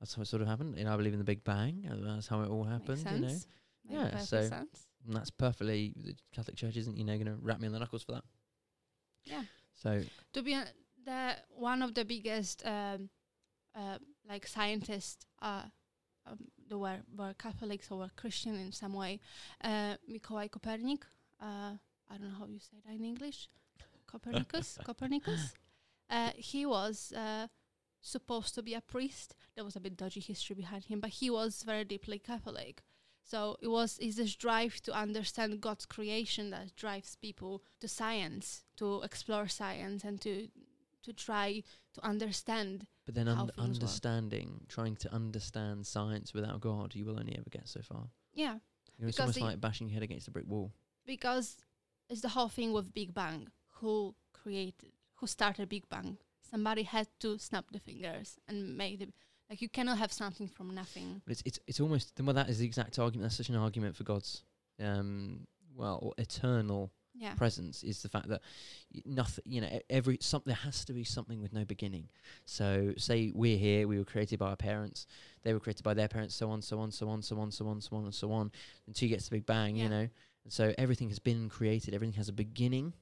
that's 0.00 0.14
how 0.14 0.22
it 0.22 0.26
sort 0.28 0.42
of 0.42 0.48
happened. 0.48 0.76
You 0.76 0.84
know, 0.84 0.94
I 0.94 0.96
believe 0.96 1.12
in 1.12 1.18
the 1.20 1.24
Big 1.32 1.44
Bang. 1.44 1.86
And 1.88 2.04
that's 2.04 2.26
how 2.26 2.42
it 2.42 2.48
all 2.50 2.64
happened. 2.64 3.04
Makes 3.04 3.12
You 3.14 3.20
know, 3.20 3.28
sense. 3.28 3.46
Make 3.84 3.98
Yeah, 3.98 4.18
so- 4.18 4.48
sense. 4.48 4.86
and 5.06 5.14
that's 5.16 5.30
perfectly 5.30 5.92
the 5.96 6.14
Catholic 6.34 6.56
Church 6.56 6.76
isn't 6.76 6.96
you 6.96 7.04
know 7.04 7.14
going 7.14 7.26
to 7.26 7.36
wrap 7.36 7.60
me 7.60 7.66
on 7.68 7.72
the 7.72 7.78
knuckles 7.78 8.02
for 8.02 8.12
that. 8.12 8.24
Yeah. 9.24 9.44
So 9.74 10.02
To 10.32 10.42
be 10.42 10.60
the 11.04 11.36
one 11.54 11.82
of 11.82 11.94
the 11.94 12.04
biggest 12.04 12.64
um, 12.66 13.10
uh, 13.74 13.98
like 14.28 14.46
scientists 14.46 15.24
uh, 15.40 15.64
um, 16.26 16.38
that 16.68 16.78
were 16.78 17.00
were 17.16 17.34
Catholics 17.34 17.90
or 17.90 17.98
were 17.98 18.10
Christian 18.16 18.54
in 18.56 18.72
some 18.72 18.94
way, 18.94 19.20
uh, 19.64 19.96
Mikołaj 20.10 20.50
Kopernik. 20.50 21.02
Uh, 21.40 21.76
I 22.10 22.18
don't 22.18 22.28
know 22.28 22.38
how 22.38 22.46
you 22.46 22.58
say 22.58 22.76
that 22.84 22.94
in 22.94 23.04
English. 23.04 23.48
Copernicus. 24.06 24.78
Copernicus. 24.84 25.54
Uh, 26.10 26.30
he 26.36 26.66
was 26.66 27.12
uh, 27.16 27.46
supposed 28.00 28.54
to 28.54 28.62
be 28.62 28.74
a 28.74 28.80
priest. 28.80 29.34
There 29.54 29.64
was 29.64 29.76
a 29.76 29.80
bit 29.80 29.96
dodgy 29.96 30.20
history 30.20 30.54
behind 30.54 30.84
him, 30.84 31.00
but 31.00 31.10
he 31.10 31.30
was 31.30 31.62
very 31.62 31.84
deeply 31.84 32.18
Catholic. 32.18 32.82
So 33.24 33.56
it 33.62 33.68
was 33.68 33.98
is 33.98 34.16
this 34.16 34.34
drive 34.34 34.80
to 34.82 34.92
understand 34.92 35.60
God's 35.60 35.86
creation 35.86 36.50
that 36.50 36.76
drives 36.76 37.16
people 37.16 37.62
to 37.80 37.88
science, 37.88 38.64
to 38.76 39.00
explore 39.02 39.48
science, 39.48 40.04
and 40.04 40.20
to 40.20 40.48
to 41.02 41.12
try 41.12 41.62
to 41.94 42.04
understand. 42.04 42.86
But 43.04 43.14
then 43.16 43.26
un- 43.28 43.50
understanding, 43.58 44.64
trying 44.68 44.96
to 44.96 45.12
understand 45.12 45.86
science 45.86 46.32
without 46.32 46.60
God, 46.60 46.94
you 46.94 47.04
will 47.04 47.18
only 47.18 47.34
ever 47.36 47.50
get 47.50 47.68
so 47.68 47.80
far. 47.82 48.04
Yeah, 48.32 48.54
You 48.96 49.04
know, 49.04 49.08
it's 49.08 49.18
almost 49.20 49.40
like 49.40 49.60
bashing 49.60 49.88
your 49.88 49.94
head 49.94 50.02
against 50.02 50.28
a 50.28 50.30
brick 50.30 50.46
wall. 50.46 50.72
because 51.04 51.56
it's 52.08 52.20
the 52.20 52.28
whole 52.28 52.48
thing 52.48 52.72
with 52.72 52.92
Big 52.94 53.12
Bang. 53.14 53.48
Who 53.80 54.14
created? 54.32 54.92
Who 55.16 55.26
started 55.26 55.68
Big 55.68 55.88
Bang? 55.88 56.18
Somebody 56.48 56.82
had 56.82 57.08
to 57.20 57.38
snap 57.38 57.64
the 57.72 57.78
fingers 57.80 58.38
and 58.46 58.76
make 58.76 58.98
the 59.00 59.08
like. 59.48 59.62
You 59.62 59.68
cannot 59.68 59.98
have 59.98 60.12
something 60.12 60.46
from 60.48 60.74
nothing. 60.74 61.22
But 61.24 61.32
it's 61.32 61.42
it's 61.46 61.58
it's 61.66 61.80
almost 61.80 62.12
well 62.22 62.34
that 62.34 62.48
is 62.50 62.58
the 62.58 62.66
exact 62.66 62.98
argument. 62.98 63.24
That's 63.24 63.36
such 63.36 63.48
an 63.48 63.56
argument 63.56 63.96
for 63.96 64.04
God's 64.04 64.42
um 64.80 65.46
well 65.74 65.98
or 66.02 66.12
eternal 66.18 66.92
Yeah, 67.22 67.34
presence 67.34 67.84
is 67.84 68.02
the 68.02 68.08
fact 68.08 68.28
that 68.28 68.40
nothing 69.06 69.44
you 69.46 69.60
know 69.60 69.80
every 69.88 70.18
some 70.20 70.42
there 70.44 70.56
has 70.56 70.84
to 70.86 70.92
be 70.92 71.04
something 71.04 71.40
with 71.40 71.52
no 71.52 71.64
beginning. 71.64 72.08
So 72.46 72.94
say 72.96 73.30
we're 73.32 73.58
here, 73.58 73.86
we 73.86 73.98
were 73.98 74.04
created 74.04 74.40
by 74.40 74.48
our 74.48 74.56
parents, 74.56 75.06
they 75.44 75.52
were 75.52 75.60
created 75.60 75.84
by 75.84 75.94
their 75.94 76.08
parents, 76.08 76.34
so 76.34 76.50
on, 76.50 76.62
so 76.62 76.80
on, 76.80 76.90
so 76.90 77.08
on, 77.08 77.22
so 77.22 77.38
on, 77.38 77.52
so 77.52 77.68
on, 77.68 77.80
so 77.80 77.96
on, 77.96 78.04
and 78.04 78.14
so 78.14 78.32
on 78.32 78.50
until 78.88 79.08
you 79.08 79.14
get 79.14 79.20
to 79.20 79.30
the 79.30 79.36
Big 79.36 79.46
Bang. 79.46 79.76
Yeah. 79.76 79.84
You 79.84 79.88
know, 79.90 80.08
and 80.44 80.52
so 80.52 80.74
everything 80.76 81.08
has 81.10 81.20
been 81.20 81.48
created. 81.48 81.94
Everything 81.94 82.16
has 82.16 82.28
a 82.28 82.32
beginning. 82.32 82.92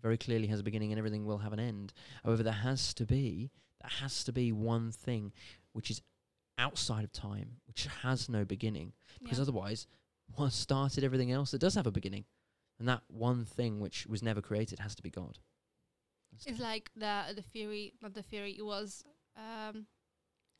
Very 0.00 0.16
clearly 0.16 0.46
has 0.46 0.60
a 0.60 0.64
beginning, 0.64 0.90
and 0.90 0.98
everything 0.98 1.26
will 1.26 1.38
have 1.38 1.52
an 1.52 1.60
end. 1.60 1.92
However, 2.24 2.42
there 2.42 2.52
has 2.54 2.94
to 2.94 3.04
be 3.04 3.50
there 3.82 3.90
has 4.00 4.24
to 4.24 4.32
be 4.32 4.50
one 4.52 4.92
thing 4.92 5.32
which 5.72 5.90
is 5.90 6.00
outside 6.58 7.04
of 7.04 7.12
time, 7.12 7.56
which 7.66 7.86
has 8.02 8.28
no 8.28 8.44
beginning, 8.44 8.92
because 9.22 9.38
yeah. 9.38 9.42
otherwise, 9.42 9.86
what 10.36 10.52
started 10.52 11.04
everything 11.04 11.32
else 11.32 11.50
that 11.50 11.60
does 11.60 11.74
have 11.74 11.86
a 11.86 11.90
beginning, 11.90 12.24
and 12.82 12.88
that 12.88 13.02
one 13.06 13.44
thing 13.44 13.78
which 13.78 14.06
was 14.08 14.22
never 14.24 14.40
created 14.42 14.80
has 14.80 14.94
to 14.96 15.02
be 15.02 15.10
God. 15.10 15.38
That's 16.32 16.46
It's 16.46 16.58
like 16.58 16.90
the 16.96 17.32
the 17.36 17.42
theory, 17.42 17.92
not 18.02 18.14
the 18.14 18.22
theory. 18.24 18.56
It 18.58 18.66
was 18.66 19.04
um, 19.36 19.86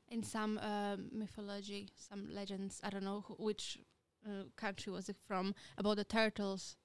in 0.08 0.22
some 0.22 0.58
um, 0.58 1.08
mythology, 1.10 1.88
some 1.96 2.28
legends. 2.32 2.80
I 2.84 2.90
don't 2.90 3.02
know 3.02 3.24
who, 3.26 3.34
which 3.34 3.78
uh, 4.24 4.44
country 4.56 4.92
was 4.92 5.08
it 5.08 5.16
from 5.26 5.54
about 5.76 5.96
the 5.96 6.04
turtles. 6.04 6.76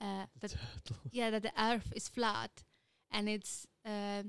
Uh, 0.00 0.26
that 0.40 0.56
yeah, 1.12 1.30
that 1.30 1.42
the 1.42 1.52
Earth 1.56 1.92
is 1.94 2.08
flat, 2.08 2.64
and 3.12 3.28
it's 3.28 3.66
uh, 3.84 4.22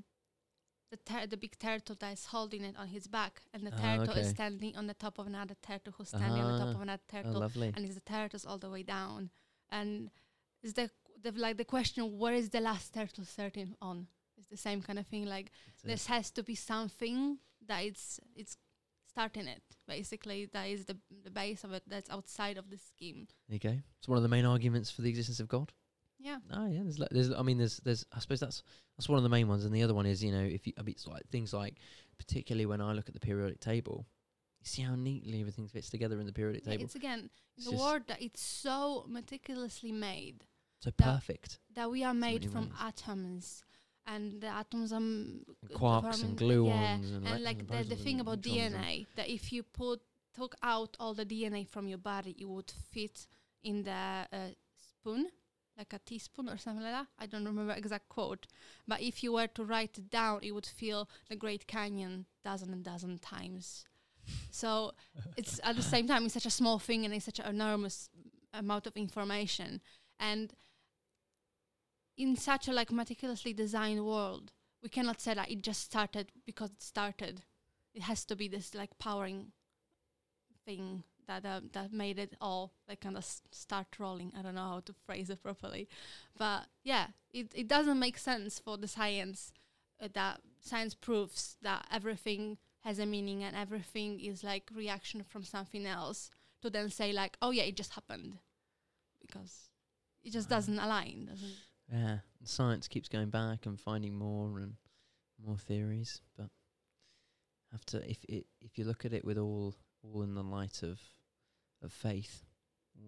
the 0.91 0.97
tur- 1.03 1.27
the 1.27 1.37
big 1.37 1.57
turtle 1.57 1.95
that 1.99 2.13
is 2.13 2.25
holding 2.27 2.63
it 2.63 2.75
on 2.77 2.87
his 2.89 3.07
back, 3.07 3.41
and 3.53 3.63
the 3.65 3.73
Ah, 3.73 3.81
turtle 3.97 4.17
is 4.21 4.29
standing 4.29 4.75
on 4.77 4.85
the 4.87 4.93
top 4.93 5.17
of 5.19 5.25
another 5.25 5.55
turtle 5.61 5.93
who's 5.97 6.09
standing 6.09 6.43
on 6.43 6.51
the 6.53 6.59
top 6.65 6.67
Ah, 6.75 6.77
of 6.77 6.81
another 6.81 7.03
oh, 7.09 7.15
turtle, 7.15 7.39
lovely. 7.39 7.73
and 7.75 7.83
it's 7.85 7.95
the 7.95 8.01
turtles 8.17 8.45
all 8.45 8.59
the 8.59 8.69
way 8.69 8.83
down. 8.83 9.31
And 9.69 10.09
is 10.63 10.73
the, 10.73 10.89
the 11.21 11.31
like 11.31 11.57
the 11.57 11.65
question, 11.65 12.17
where 12.17 12.33
is 12.33 12.49
the 12.49 12.61
last 12.61 12.93
turtle 12.93 13.25
starting 13.25 13.75
on? 13.81 14.07
it's 14.37 14.49
the 14.49 14.57
same 14.57 14.81
kind 14.81 14.99
of 14.99 15.07
thing. 15.07 15.25
Like 15.25 15.51
That's 15.67 15.83
it. 15.83 15.87
this 15.87 16.05
has 16.07 16.31
to 16.31 16.43
be 16.43 16.55
something 16.55 17.37
that 17.67 17.83
it's 17.83 18.19
it's 18.35 18.57
starting 19.09 19.47
it 19.47 19.63
basically. 19.87 20.49
That 20.53 20.67
is 20.67 20.85
the 20.85 20.97
the 21.23 21.31
base 21.31 21.63
of 21.63 21.73
it. 21.73 21.83
That's 21.87 22.09
outside 22.09 22.57
of 22.57 22.69
the 22.69 22.77
scheme. 22.77 23.27
There 23.47 23.55
you 23.55 23.59
go. 23.59 23.77
It's 23.97 24.07
one 24.07 24.17
of 24.17 24.23
the 24.23 24.29
main 24.29 24.45
arguments 24.45 24.91
for 24.91 25.01
the 25.01 25.09
existence 25.09 25.39
of 25.39 25.47
God. 25.47 25.71
Yeah. 26.19 26.37
Oh 26.51 26.67
yeah, 26.67 26.81
there's, 26.83 26.99
there's 27.11 27.31
I 27.31 27.41
mean 27.41 27.57
there's 27.57 27.77
there's 27.83 28.05
I 28.13 28.19
suppose 28.19 28.39
that's 28.39 28.63
that's 28.97 29.09
one 29.09 29.17
of 29.17 29.23
the 29.23 29.29
main 29.29 29.47
ones, 29.47 29.65
and 29.65 29.73
the 29.73 29.83
other 29.83 29.93
one 29.93 30.05
is 30.05 30.23
you 30.23 30.31
know 30.31 30.43
if 30.43 30.65
you 30.65 30.73
I 30.77 30.83
mean 30.83 30.93
it's 30.93 31.07
like 31.07 31.27
things 31.29 31.53
like 31.53 31.75
particularly 32.17 32.65
when 32.65 32.81
I 32.81 32.93
look 32.93 33.07
at 33.07 33.13
the 33.13 33.19
periodic 33.19 33.59
table, 33.59 34.05
see 34.67 34.81
how 34.83 34.95
neatly 34.95 35.39
everything 35.39 35.67
fits 35.67 35.89
together 35.89 36.19
in 36.19 36.25
the 36.25 36.33
periodic 36.33 36.63
Yeah, 36.65 36.71
table. 36.73 36.85
it's 36.85 36.95
again 36.95 37.29
It's 37.57 37.65
the 37.69 37.75
word 37.75 38.03
that 38.07 38.21
it's 38.21 38.41
so 38.41 39.05
meticulously 39.07 39.91
made 39.91 40.45
so 40.79 40.89
that- 40.91 40.97
perfect. 41.13 41.59
that 41.73 41.89
we 41.89 42.03
are 42.03 42.13
made 42.13 42.43
from 42.51 42.65
ways. 42.69 42.79
atoms 42.79 43.63
and 44.05 44.39
the 44.41 44.47
atoms 44.47 44.93
are 44.93 44.97
m- 44.97 45.43
And 45.61 45.69
quarks 45.79 46.23
and 46.23 46.39
yeah, 46.39 46.47
gluons 46.47 47.15
and, 47.15 47.27
and 47.27 47.43
like 47.43 47.67
the, 47.67 47.83
the 47.83 47.95
thing 47.95 48.19
about 48.19 48.41
DNA 48.41 49.05
that 49.15 49.27
if 49.29 49.51
you 49.53 49.63
put 49.63 50.01
took 50.33 50.55
out 50.61 50.95
all 50.99 51.13
the 51.15 51.25
DNA 51.25 51.67
from 51.67 51.87
your 51.87 51.97
body, 51.97 52.35
it 52.39 52.45
would 52.47 52.71
fit 52.91 53.25
in 53.63 53.81
the 53.83 53.91
uh, 54.31 54.37
spoon, 54.91 55.25
like 55.77 55.91
a 55.93 55.99
teaspoon 55.99 56.47
or 56.47 56.57
something 56.57 56.83
like 56.83 56.93
that. 56.93 57.07
I 57.17 57.25
don't 57.25 57.43
remember 57.43 57.73
exact 57.73 58.07
quote, 58.07 58.45
but 58.87 59.01
if 59.01 59.23
you 59.23 59.33
were 59.33 59.47
to 59.47 59.63
write 59.65 59.97
it 59.97 60.11
down, 60.11 60.39
it 60.43 60.51
would 60.51 60.67
fill 60.67 61.09
the 61.27 61.35
Great 61.35 61.65
Canyon 61.65 62.27
dozen 62.43 62.71
and 62.71 62.83
dozen 62.83 63.17
times. 63.17 63.83
So 64.49 64.93
it's 65.35 65.59
at 65.63 65.75
the 65.75 65.81
same 65.83 66.07
time 66.07 66.25
it's 66.25 66.33
such 66.33 66.45
a 66.45 66.51
small 66.51 66.79
thing 66.79 67.05
and 67.05 67.13
it's 67.13 67.25
such 67.25 67.39
an 67.39 67.47
enormous 67.47 68.09
amount 68.53 68.87
of 68.87 68.95
information. 68.95 69.81
And 70.19 70.53
in 72.17 72.35
such 72.35 72.67
a 72.67 72.73
like 72.73 72.91
meticulously 72.91 73.53
designed 73.53 74.03
world 74.05 74.51
we 74.81 74.89
cannot 74.89 75.21
say 75.21 75.33
that 75.33 75.49
it 75.51 75.61
just 75.61 75.81
started 75.83 76.31
because 76.45 76.71
it 76.71 76.81
started. 76.81 77.41
It 77.93 78.03
has 78.03 78.25
to 78.25 78.35
be 78.35 78.47
this 78.47 78.75
like 78.75 78.97
powering 78.99 79.51
thing 80.65 81.03
that 81.27 81.45
uh, 81.45 81.61
that 81.73 81.91
made 81.91 82.19
it 82.19 82.35
all 82.39 82.73
like 82.87 83.01
kind 83.01 83.17
of 83.17 83.23
s- 83.23 83.41
start 83.51 83.87
rolling. 83.99 84.31
I 84.37 84.41
don't 84.41 84.55
know 84.55 84.69
how 84.69 84.79
to 84.81 84.93
phrase 85.05 85.29
it 85.29 85.41
properly. 85.41 85.87
But 86.37 86.67
yeah 86.83 87.07
it, 87.31 87.51
it 87.55 87.67
doesn't 87.67 87.99
make 87.99 88.17
sense 88.17 88.59
for 88.59 88.77
the 88.77 88.87
science 88.87 89.51
uh, 90.01 90.07
that 90.13 90.41
science 90.61 90.93
proves 90.95 91.57
that 91.61 91.85
everything 91.91 92.57
has 92.87 92.99
a 92.99 93.05
meaning 93.05 93.43
and 93.43 93.53
everything 93.53 94.17
is 94.17 94.45
like 94.45 94.71
reaction 94.73 95.21
from 95.21 95.43
something 95.43 95.85
else 95.85 96.29
to 96.61 96.69
then 96.69 96.89
say 96.89 97.11
like 97.11 97.35
oh 97.41 97.51
yeah 97.51 97.63
it 97.63 97.75
just 97.75 97.93
happened. 97.93 98.37
Because 99.19 99.71
it 100.23 100.31
just 100.31 100.49
doesn't 100.49 100.79
align 100.79 101.27
doesn't 101.29 101.55
Yeah, 101.91 102.19
science 102.45 102.87
keeps 102.87 103.09
going 103.09 103.29
back 103.29 103.65
and 103.65 103.77
finding 103.77 104.15
more 104.15 104.59
and 104.59 104.75
more 105.45 105.57
theories, 105.57 106.21
but 106.37 106.47
have 107.73 107.85
to 107.87 108.09
if 108.09 108.23
it 108.29 108.45
if 108.61 108.77
you 108.77 108.85
look 108.85 109.03
at 109.03 109.13
it 109.13 109.25
with 109.25 109.37
all 109.37 109.75
all 110.01 110.23
in 110.23 110.33
the 110.33 110.43
light 110.43 110.81
of 110.81 111.01
of 111.83 111.91
faith, 111.91 112.45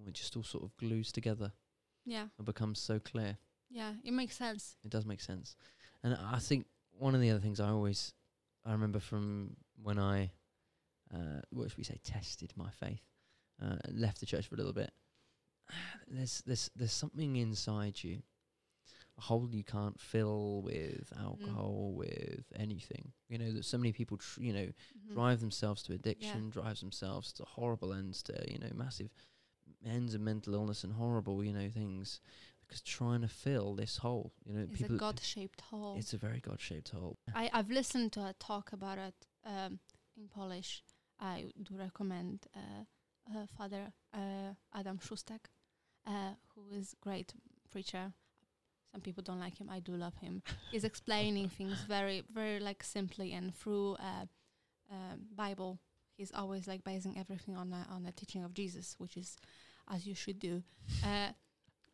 it 0.06 0.14
just 0.14 0.36
all 0.36 0.44
sort 0.44 0.66
of 0.66 0.76
glues 0.76 1.12
together 1.14 1.54
yeah. 2.06 2.26
and 2.38 2.46
becomes 2.46 2.80
so 2.80 3.00
clear. 3.00 3.38
yeah 3.70 3.94
it 4.04 4.12
makes 4.12 4.36
sense. 4.36 4.76
It 4.84 4.92
does 4.92 5.06
make 5.06 5.22
sense, 5.22 5.56
and 6.04 6.16
I 6.16 6.40
think 6.40 6.66
one 6.92 7.16
of 7.16 7.22
the 7.22 7.30
other 7.30 7.40
things 7.40 7.62
I 7.62 7.70
always 7.70 8.14
I 8.66 8.74
remember 8.74 9.00
from 9.00 9.56
when 9.82 10.00
I 10.00 10.32
uh, 11.14 11.42
what 11.52 11.70
should 11.70 11.78
we 11.78 11.84
say 11.84 12.00
tested 12.04 12.54
my 12.56 12.70
faith, 12.70 13.02
uh, 13.64 13.78
left 13.92 14.20
the 14.20 14.26
church 14.26 14.48
for 14.48 14.56
a 14.56 14.58
little 14.58 14.74
bit. 14.74 14.92
There's 16.08 16.42
there's 16.46 16.70
there's 16.76 16.92
something 16.92 17.36
inside 17.36 18.04
you, 18.04 18.22
a 19.18 19.22
hole 19.22 19.50
you 19.52 19.64
can't 19.64 20.00
fill 20.00 20.62
with 20.64 21.12
alcohol, 21.20 21.94
with 21.96 22.46
anything. 22.56 23.12
You 23.28 23.38
know 23.38 23.52
that 23.54 23.66
so 23.66 23.78
many 23.78 23.92
people, 23.92 24.18
tr- 24.18 24.42
you 24.42 24.54
know, 24.54 24.66
Mhm. 24.68 25.14
drive 25.14 25.40
themselves 25.40 25.84
to 25.84 25.94
addiction, 25.94 26.50
drives 26.50 26.80
themselves 26.82 27.32
to 27.34 27.44
horrible 27.46 27.94
ends, 27.94 28.24
to 28.24 28.52
you 28.52 28.60
know, 28.60 28.72
massive 28.76 29.10
ends 29.86 30.14
of 30.14 30.22
mental 30.22 30.54
illness 30.56 30.84
and 30.84 30.94
horrible, 30.94 31.44
you 31.44 31.54
know, 31.54 31.70
things. 31.70 32.20
Because 32.68 32.82
trying 32.82 33.22
to 33.22 33.28
fill 33.28 33.74
this 33.76 33.98
hole, 33.98 34.32
you 34.46 34.54
know, 34.54 34.68
it's 34.72 34.82
a 34.82 34.90
god-shaped 34.90 35.62
hole 35.62 35.96
it's 35.98 36.14
a 36.14 36.18
very 36.20 36.40
God-shaped 36.40 36.90
hole. 36.90 37.18
I, 37.34 37.50
I've 37.52 37.72
listened 37.72 38.14
to 38.14 38.22
a 38.28 38.34
talk 38.34 38.72
about 38.74 39.00
it 39.00 39.26
um, 39.50 39.80
in 40.18 40.28
Polish. 40.28 40.84
I 41.20 41.46
do 41.62 41.76
recommend 41.78 42.48
uh, 42.56 42.84
uh, 43.36 43.46
Father 43.58 43.92
uh, 44.14 44.54
Adam 44.74 45.00
Szustak, 45.00 45.50
uh, 46.08 46.34
who 46.56 46.74
is 46.74 46.96
great 47.02 47.34
preacher. 47.72 48.14
Some 48.92 49.02
people 49.02 49.24
don't 49.24 49.40
like 49.40 49.58
him. 49.58 49.70
I 49.70 49.80
do 49.80 49.94
love 49.94 50.16
him. 50.18 50.42
He's 50.72 50.84
explaining 50.84 51.50
things 51.58 51.78
very, 51.88 52.24
very 52.34 52.60
like 52.60 52.84
simply 52.84 53.34
and 53.34 53.54
through 53.54 53.98
uh, 54.00 54.26
um 54.92 55.28
Bible. 55.36 55.80
He's 56.18 56.32
always 56.34 56.68
like 56.68 56.84
basing 56.84 57.18
everything 57.18 57.56
on 57.56 57.72
a, 57.72 57.88
on 57.94 58.04
the 58.04 58.12
teaching 58.12 58.44
of 58.44 58.54
Jesus, 58.54 58.96
which 58.98 59.16
is 59.16 59.38
as 59.92 60.06
you 60.06 60.16
should 60.16 60.40
do. 60.40 60.64
Uh, 61.04 61.30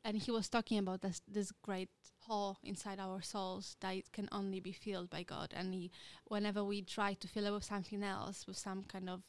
and 0.05 0.17
he 0.17 0.31
was 0.31 0.47
talking 0.49 0.77
about 0.79 1.01
this 1.01 1.21
this 1.27 1.51
great 1.63 1.89
hole 2.27 2.57
inside 2.63 2.99
our 2.99 3.21
souls 3.21 3.75
that 3.81 3.95
it 3.95 4.11
can 4.13 4.27
only 4.31 4.59
be 4.61 4.71
filled 4.71 5.09
by 5.09 5.23
God. 5.23 5.53
And 5.57 5.73
he, 5.73 5.91
whenever 6.25 6.63
we 6.63 6.81
try 6.83 7.13
to 7.15 7.27
fill 7.27 7.45
it 7.47 7.51
with 7.53 7.63
something 7.65 8.03
else, 8.03 8.47
with 8.47 8.57
some 8.57 8.83
kind 8.83 9.09
of 9.09 9.23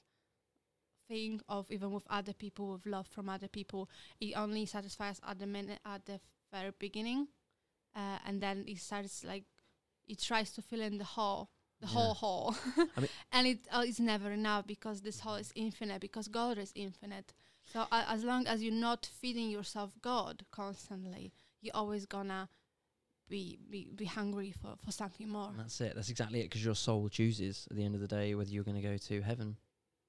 thing 1.09 1.41
of 1.49 1.71
even 1.71 1.91
with 1.93 2.05
other 2.11 2.33
people, 2.33 2.73
with 2.73 2.87
love 2.87 3.07
from 3.07 3.29
other 3.29 3.49
people, 3.49 3.89
it 4.21 4.35
only 4.37 4.67
satisfies 4.67 5.21
at 5.27 5.39
the 5.39 5.47
minute 5.47 5.81
at 5.85 6.05
the 6.07 6.21
very 6.53 6.73
beginning, 6.79 7.29
uh, 7.95 8.19
and 8.27 8.41
then 8.41 8.65
it 8.67 8.79
starts 8.79 9.25
like 9.25 9.45
it 10.09 10.21
tries 10.21 10.53
to 10.53 10.63
fill 10.63 10.81
in 10.81 10.99
the 10.99 11.05
hole. 11.05 11.49
The 11.81 11.87
Yeah. 11.89 11.93
whole 11.93 12.15
hole, 12.15 12.55
I 12.97 13.01
mean- 13.01 13.11
and 13.33 13.47
it 13.47 13.69
uh, 13.71 13.85
is 13.87 14.01
never 14.01 14.31
enough 14.33 14.67
because 14.67 15.03
this 15.03 15.21
hole 15.21 15.35
is 15.35 15.53
infinite. 15.55 16.01
Because 16.01 16.27
God 16.29 16.57
is 16.59 16.73
infinite, 16.75 17.35
so 17.77 17.85
uh, 17.93 18.05
as 18.09 18.25
long 18.25 18.47
as 18.47 18.63
you're 18.63 18.73
not 18.73 19.05
feeding 19.21 19.51
yourself 19.51 19.93
God 20.01 20.47
constantly, 20.51 21.35
you're 21.61 21.77
always 21.77 22.07
gonna 22.07 22.49
be 23.29 23.59
be, 23.69 23.91
be 23.95 24.07
hungry 24.07 24.51
for, 24.51 24.77
for 24.83 24.91
something 24.91 25.29
more. 25.29 25.51
And 25.51 25.61
that's 25.61 25.79
it. 25.83 25.93
That's 25.95 26.09
exactly 26.09 26.41
it. 26.41 26.45
Because 26.45 26.65
your 26.65 26.75
soul 26.75 27.11
chooses 27.11 27.69
at 27.71 27.77
the 27.77 27.85
end 27.85 27.95
of 27.95 28.01
the 28.01 28.09
day 28.09 28.35
whether 28.35 28.49
you're 28.49 28.65
going 28.65 28.81
to 28.81 28.89
go 28.89 28.97
to 28.97 29.21
heaven 29.21 29.57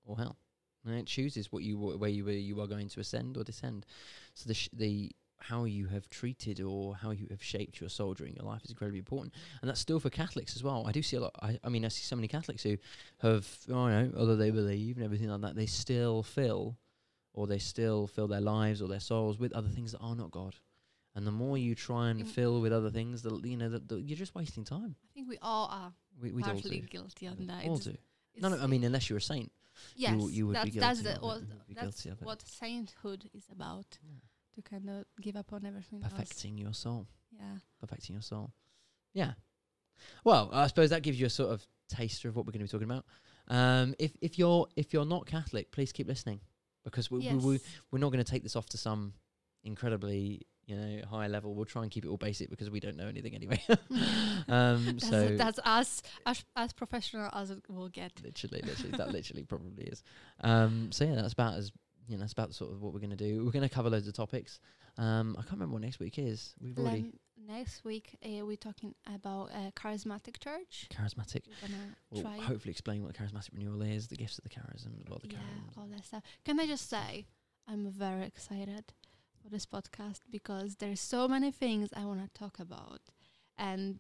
or 0.06 0.18
hell, 0.18 0.38
and 0.86 0.96
it 0.96 1.08
chooses 1.08 1.52
what 1.52 1.64
you 1.64 1.78
wa- 1.78 1.98
where 1.98 2.10
you 2.10 2.24
where 2.24 2.36
you 2.36 2.62
are 2.62 2.68
going 2.68 2.88
to 2.88 3.02
ascend 3.02 3.36
or 3.36 3.44
descend. 3.44 3.86
So 4.34 4.48
the 4.48 4.54
sh- 4.54 4.70
the 4.72 5.12
how 5.40 5.66
you 5.66 5.88
have 5.88 6.10
treated 6.10 6.62
or 6.62 6.96
how 6.96 7.12
you 7.12 7.28
have 7.32 7.44
shaped 7.44 7.82
your 7.82 7.90
soul 7.90 8.14
during 8.14 8.34
your 8.34 8.46
life 8.46 8.64
is 8.64 8.70
incredibly 8.70 9.00
important, 9.00 9.34
and 9.60 9.70
that's 9.70 9.82
still 9.82 10.00
for 10.00 10.10
Catholics 10.10 10.56
as 10.56 10.64
well. 10.64 10.86
I 10.88 10.94
do 10.94 11.02
see 11.02 11.18
a 11.18 11.20
lot. 11.20 11.36
I, 11.42 11.60
I 11.66 11.68
mean, 11.68 11.84
I 11.84 11.90
see 11.90 12.04
so 12.04 12.16
many 12.16 12.30
Catholics 12.30 12.64
who 12.64 12.78
have, 13.22 13.46
oh, 13.70 13.88
you 13.88 13.94
know, 13.94 14.12
although 14.18 14.38
they 14.38 14.52
believe 14.52 14.96
and 14.96 15.04
everything 15.04 15.28
like 15.28 15.42
that, 15.42 15.58
they 15.58 15.66
still 15.66 16.24
fill, 16.24 16.78
or 17.38 17.46
they 17.46 17.60
still 17.60 18.08
fill 18.08 18.28
their 18.28 18.42
lives 18.42 18.82
or 18.82 18.88
their 18.88 19.00
souls 19.00 19.38
with 19.38 19.54
other 19.54 19.70
things 19.70 19.92
that 19.92 20.00
are 20.00 20.16
not 20.16 20.32
God. 20.32 20.56
And 21.14 21.26
the 21.26 21.32
more 21.32 21.56
you 21.58 21.76
try 21.76 22.10
and 22.10 22.24
Mm. 22.24 22.28
fill 22.28 22.62
with 22.62 22.74
other 22.74 22.90
things, 22.90 23.22
the 23.22 23.40
you 23.44 23.56
know, 23.58 23.70
the, 23.70 23.80
the, 23.80 24.02
you're 24.02 24.18
just 24.18 24.34
wasting 24.34 24.64
time. 24.64 24.96
I 25.04 25.14
think 25.14 25.30
we 25.30 25.38
all 25.40 25.68
are 25.68 25.94
We 26.20 26.32
we 26.32 26.42
all 26.44 26.56
do. 26.60 26.80
guilty 26.82 27.28
on 27.28 27.46
that. 27.48 27.64
All 27.66 27.76
It's- 27.78 27.84
do. 27.94 27.98
No, 28.42 28.50
no. 28.50 28.58
I 28.58 28.66
mean, 28.66 28.84
unless 28.84 29.08
you're 29.08 29.18
a 29.20 29.22
saint, 29.22 29.52
yes, 29.96 30.14
you, 30.20 30.30
you 30.30 30.48
would 30.48 30.56
that's, 30.56 30.70
be 30.72 30.80
that's 30.80 31.02
guilty 31.02 31.20
the, 31.20 31.28
it. 31.28 31.40
You 31.42 31.46
be 31.68 31.74
that's 31.76 31.86
guilty 32.04 32.10
of 32.10 32.22
it. 32.22 32.26
what 32.26 32.42
sainthood 32.42 33.30
is 33.34 33.46
about. 33.52 34.00
Yeah. 34.04 34.20
To 34.56 34.62
kind 34.64 34.90
of 34.90 35.06
give 35.22 35.36
up 35.36 35.54
on 35.54 35.64
everything 35.66 36.02
else. 36.04 36.14
Perfecting 36.14 36.58
your 36.58 36.74
soul. 36.74 37.06
Yeah. 37.32 37.58
Perfecting 37.80 38.16
your 38.16 38.24
soul. 38.24 38.52
Yeah. 39.14 39.34
Well, 40.24 40.50
I 40.52 40.66
suppose 40.66 40.90
that 40.90 41.04
gives 41.04 41.20
you 41.20 41.28
a 41.28 41.30
sort 41.30 41.52
of 41.52 41.68
taster 41.88 42.28
of 42.30 42.36
what 42.36 42.46
we're 42.48 42.54
going 42.54 42.66
to 42.66 42.72
be 42.72 42.76
talking 42.76 42.90
about. 42.92 43.06
Um, 43.48 43.94
if 44.00 44.18
if 44.22 44.40
you're 44.40 44.68
if 44.76 44.94
you're 44.94 45.06
not 45.06 45.28
Catholic, 45.28 45.72
please 45.72 45.92
keep 45.92 46.08
listening 46.08 46.42
because 46.90 47.12
we, 47.12 47.22
yes. 47.22 47.34
we, 47.36 47.54
we 47.54 47.60
we're 47.92 48.00
not 48.00 48.12
going 48.12 48.24
to 48.24 48.30
take 48.30 48.44
this 48.44 48.56
off 48.56 48.68
to 48.70 48.78
some 48.78 49.14
incredibly 49.64 50.48
you 50.66 50.76
know 50.76 51.02
high 51.10 51.28
level. 51.28 51.56
We'll 51.56 51.66
try 51.66 51.84
and 51.84 51.92
keep 51.92 52.06
it 52.06 52.10
all 52.10 52.18
basic 52.18 52.50
because 52.50 52.70
we 52.70 52.80
don't 52.80 52.98
know 52.98 53.08
anything 53.08 53.34
anyway. 53.34 53.62
um, 54.48 54.86
that's, 54.86 55.10
so 55.10 55.36
that's 55.36 55.60
us 55.64 56.02
as 56.26 56.44
as 56.56 56.74
professional 56.74 57.30
as 57.34 57.52
it 57.52 57.64
will 57.70 57.90
get. 57.90 58.12
literally, 58.24 58.62
literally, 58.66 58.98
that 58.98 59.12
literally 59.12 59.44
probably 59.44 59.86
is. 59.86 60.04
Um, 60.42 60.92
so 60.92 61.06
yeah, 61.06 61.16
that's 61.16 61.34
about 61.34 61.56
as 61.56 61.72
you 62.08 62.16
know, 62.16 62.22
that's 62.22 62.34
about 62.34 62.54
sort 62.54 62.72
of 62.72 62.82
what 62.82 62.94
we're 62.94 63.00
going 63.00 63.12
to 63.12 63.16
do. 63.16 63.44
We're 63.46 63.52
going 63.52 63.68
to 63.68 63.74
cover 63.74 63.90
loads 63.90 64.08
of 64.08 64.14
topics. 64.14 64.60
Um, 64.98 65.36
I 65.38 65.42
can't 65.42 65.54
remember 65.54 65.74
what 65.74 65.82
next 65.82 66.00
week 66.00 66.18
is. 66.18 66.54
We've 66.60 66.78
already 66.78 67.12
next 67.48 67.84
week 67.86 68.18
uh, 68.26 68.46
we're 68.46 68.58
talking 68.58 68.96
about 69.14 69.52
uh, 69.54 69.72
charismatic 69.76 70.40
church. 70.40 70.88
charismatic. 70.92 71.42
We'll 72.12 72.24
hopefully 72.24 72.72
explain 72.72 73.04
what 73.04 73.14
charismatic 73.14 73.50
renewal 73.54 73.82
is, 73.84 74.08
the 74.08 74.16
gifts 74.16 74.38
of 74.38 74.44
the 74.44 74.50
charism, 74.50 75.08
what 75.08 75.22
the 75.22 75.30
yeah, 75.30 75.38
all 75.78 75.88
that 75.92 76.06
stuff. 76.06 76.24
Can 76.46 76.60
I 76.60 76.66
just 76.66 76.90
say, 76.90 77.26
I'm 77.68 77.90
very 77.92 78.24
excited 78.24 78.94
for 79.44 79.50
this 79.50 79.66
podcast 79.66 80.22
because 80.32 80.78
there's 80.78 81.00
so 81.00 81.28
many 81.28 81.52
things 81.52 81.90
I 81.96 82.06
want 82.06 82.22
to 82.22 82.40
talk 82.40 82.60
about, 82.60 83.02
and 83.58 84.00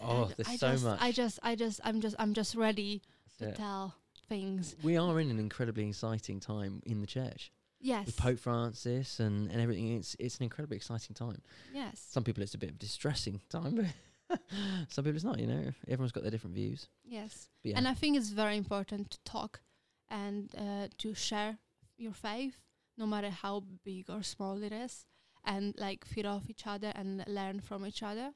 Oh, 0.00 0.24
and 0.24 0.34
there's 0.36 0.48
I 0.48 0.56
so 0.56 0.70
just, 0.72 0.84
much. 0.84 0.98
I 1.00 1.12
just, 1.12 1.38
I 1.42 1.54
just, 1.54 1.80
I'm 1.84 2.00
just, 2.00 2.16
I'm 2.18 2.34
just 2.34 2.54
ready 2.54 3.02
to 3.38 3.48
it. 3.48 3.56
tell 3.56 3.94
things. 4.36 4.76
We 4.82 4.96
are 4.96 5.20
in 5.20 5.30
an 5.30 5.38
incredibly 5.38 5.88
exciting 5.88 6.40
time 6.40 6.80
in 6.86 7.00
the 7.00 7.06
church 7.06 7.52
Yes, 7.80 8.06
with 8.06 8.16
Pope 8.16 8.38
Francis 8.38 9.20
and, 9.20 9.50
and 9.50 9.60
everything. 9.60 9.96
It's 9.96 10.16
it's 10.18 10.36
an 10.38 10.44
incredibly 10.44 10.76
exciting 10.76 11.14
time. 11.14 11.42
yes. 11.74 11.96
Some 12.14 12.24
people 12.24 12.42
it's 12.42 12.54
a 12.54 12.58
bit 12.58 12.70
of 12.70 12.78
distressing 12.78 13.40
time, 13.50 13.74
but 13.80 14.38
Some 14.88 15.04
people 15.04 15.16
it's 15.16 15.24
not. 15.24 15.38
You 15.38 15.46
know, 15.48 15.64
everyone's 15.88 16.12
got 16.12 16.22
their 16.24 16.30
different 16.30 16.56
views. 16.56 16.88
Yes. 17.04 17.48
Yeah, 17.64 17.76
And 17.76 17.86
I 17.88 17.94
think 17.94 18.16
it's 18.16 18.30
very 18.30 18.56
important 18.56 19.10
to 19.10 19.18
talk 19.24 19.60
and 20.08 20.50
uh, 20.56 20.88
to 20.98 21.14
share 21.14 21.58
your 21.98 22.12
faith, 22.12 22.56
no 22.96 23.06
matter 23.06 23.30
how 23.30 23.64
big 23.84 24.08
or 24.08 24.22
small 24.22 24.62
it 24.62 24.72
is, 24.72 25.04
and 25.44 25.74
like 25.78 26.04
feed 26.06 26.26
off 26.26 26.48
each 26.48 26.66
other 26.66 26.92
and 26.94 27.24
learn 27.26 27.60
from 27.60 27.84
each 27.86 28.02
other. 28.02 28.32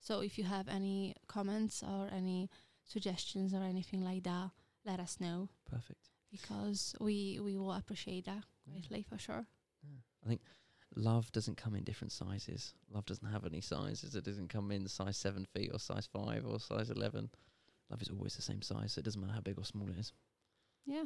So 0.00 0.20
if 0.20 0.38
you 0.38 0.44
have 0.44 0.68
any 0.68 1.14
comments 1.26 1.82
or 1.82 2.08
any 2.20 2.48
suggestions 2.84 3.52
or 3.54 3.62
anything 3.62 4.02
like 4.04 4.22
that, 4.24 4.50
let 4.84 5.00
us 5.00 5.18
know 5.20 5.48
perfect. 5.70 6.10
because 6.30 6.94
we 7.00 7.38
we 7.42 7.56
will 7.56 7.72
appreciate 7.72 8.26
that 8.26 8.44
greatly 8.70 9.02
for 9.08 9.18
sure. 9.18 9.46
I 10.24 10.28
think 10.28 10.40
love 10.96 11.30
doesn't 11.32 11.56
come 11.56 11.74
in 11.74 11.84
different 11.84 12.12
sizes. 12.12 12.74
Love 12.90 13.04
doesn't 13.06 13.30
have 13.30 13.44
any 13.44 13.60
sizes. 13.60 14.14
It 14.14 14.24
doesn't 14.24 14.48
come 14.48 14.70
in 14.70 14.88
size 14.88 15.16
seven 15.16 15.46
feet 15.54 15.70
or 15.72 15.78
size 15.78 16.08
five 16.12 16.44
or 16.46 16.58
size 16.60 16.90
eleven. 16.90 17.30
Love 17.90 18.00
is 18.02 18.08
always 18.10 18.34
the 18.36 18.42
same 18.42 18.62
size. 18.62 18.92
So 18.92 19.00
it 19.00 19.04
doesn't 19.04 19.20
matter 19.20 19.34
how 19.34 19.40
big 19.40 19.58
or 19.58 19.64
small 19.64 19.88
it 19.90 19.98
is. 19.98 20.12
Yeah. 20.86 21.04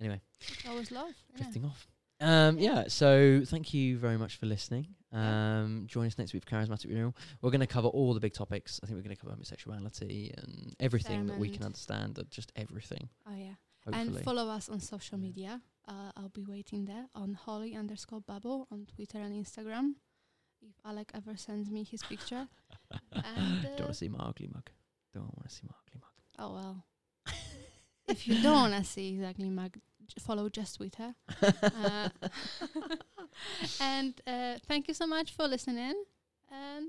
Anyway. 0.00 0.20
It's 0.40 0.66
always 0.68 0.90
love. 0.90 1.12
yeah. 1.32 1.42
drifting 1.42 1.64
off. 1.64 1.86
Um, 2.20 2.58
yeah, 2.58 2.84
so 2.88 3.42
thank 3.44 3.74
you 3.74 3.98
very 3.98 4.16
much 4.16 4.36
for 4.36 4.46
listening. 4.46 4.86
Um, 5.14 5.84
join 5.86 6.06
us 6.06 6.18
next 6.18 6.32
week 6.32 6.44
for 6.44 6.50
Charismatic 6.50 6.88
Renewal. 6.88 7.14
We're 7.40 7.50
going 7.50 7.60
to 7.60 7.66
cover 7.66 7.88
all 7.88 8.14
the 8.14 8.20
big 8.20 8.32
topics. 8.34 8.80
I 8.82 8.86
think 8.86 8.96
we're 8.96 9.04
going 9.04 9.16
to 9.16 9.20
cover 9.20 9.32
homosexuality 9.32 10.32
and 10.36 10.74
everything 10.80 11.26
that 11.26 11.38
we 11.38 11.50
can 11.50 11.62
understand, 11.64 12.18
uh, 12.18 12.24
just 12.30 12.52
everything, 12.56 13.08
Oh 13.28 13.34
yeah. 13.36 13.54
hopefully. 13.84 14.16
And 14.16 14.24
follow 14.24 14.48
us 14.48 14.68
on 14.68 14.80
social 14.80 15.18
media. 15.18 15.60
Uh, 15.86 16.10
I'll 16.16 16.30
be 16.30 16.44
waiting 16.44 16.86
there 16.86 17.06
on 17.14 17.34
Holy 17.34 17.76
underscore 17.76 18.20
Babble 18.22 18.66
on 18.72 18.86
Twitter 18.86 19.18
and 19.18 19.34
Instagram. 19.34 19.94
If 20.62 20.74
Alec 20.84 21.10
ever 21.14 21.36
sends 21.36 21.70
me 21.70 21.84
his 21.84 22.02
picture. 22.02 22.48
and, 23.12 23.62
Don't 23.62 23.80
uh, 23.80 23.82
want 23.82 23.88
to 23.88 23.94
see 23.94 24.08
my 24.08 24.18
ugly 24.18 24.48
mug. 24.52 24.70
Don't 25.12 25.24
want 25.36 25.48
to 25.48 25.54
see 25.54 25.62
my 25.68 25.74
ugly 25.86 26.00
mug. 26.00 26.10
Oh 26.38 26.54
well. 26.54 26.84
if 28.08 28.26
you 28.26 28.40
don't 28.42 28.72
want 28.72 28.74
to 28.74 28.84
see 28.84 29.14
exactly 29.14 29.50
Mag, 29.50 29.74
j- 29.74 29.80
follow 30.20 30.48
just 30.48 30.76
Twitter. 30.76 31.14
Uh, 31.62 32.08
and 33.80 34.20
uh, 34.26 34.58
thank 34.66 34.88
you 34.88 34.94
so 34.94 35.06
much 35.06 35.32
for 35.34 35.46
listening. 35.48 36.04
And 36.50 36.88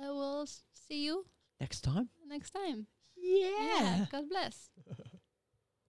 uh, 0.00 0.12
we'll 0.14 0.46
see 0.46 1.04
you 1.04 1.26
Next 1.60 1.82
time? 1.82 2.08
next 2.28 2.50
time. 2.50 2.86
Yeah. 3.16 4.06
God 4.10 4.28
bless. 4.28 4.70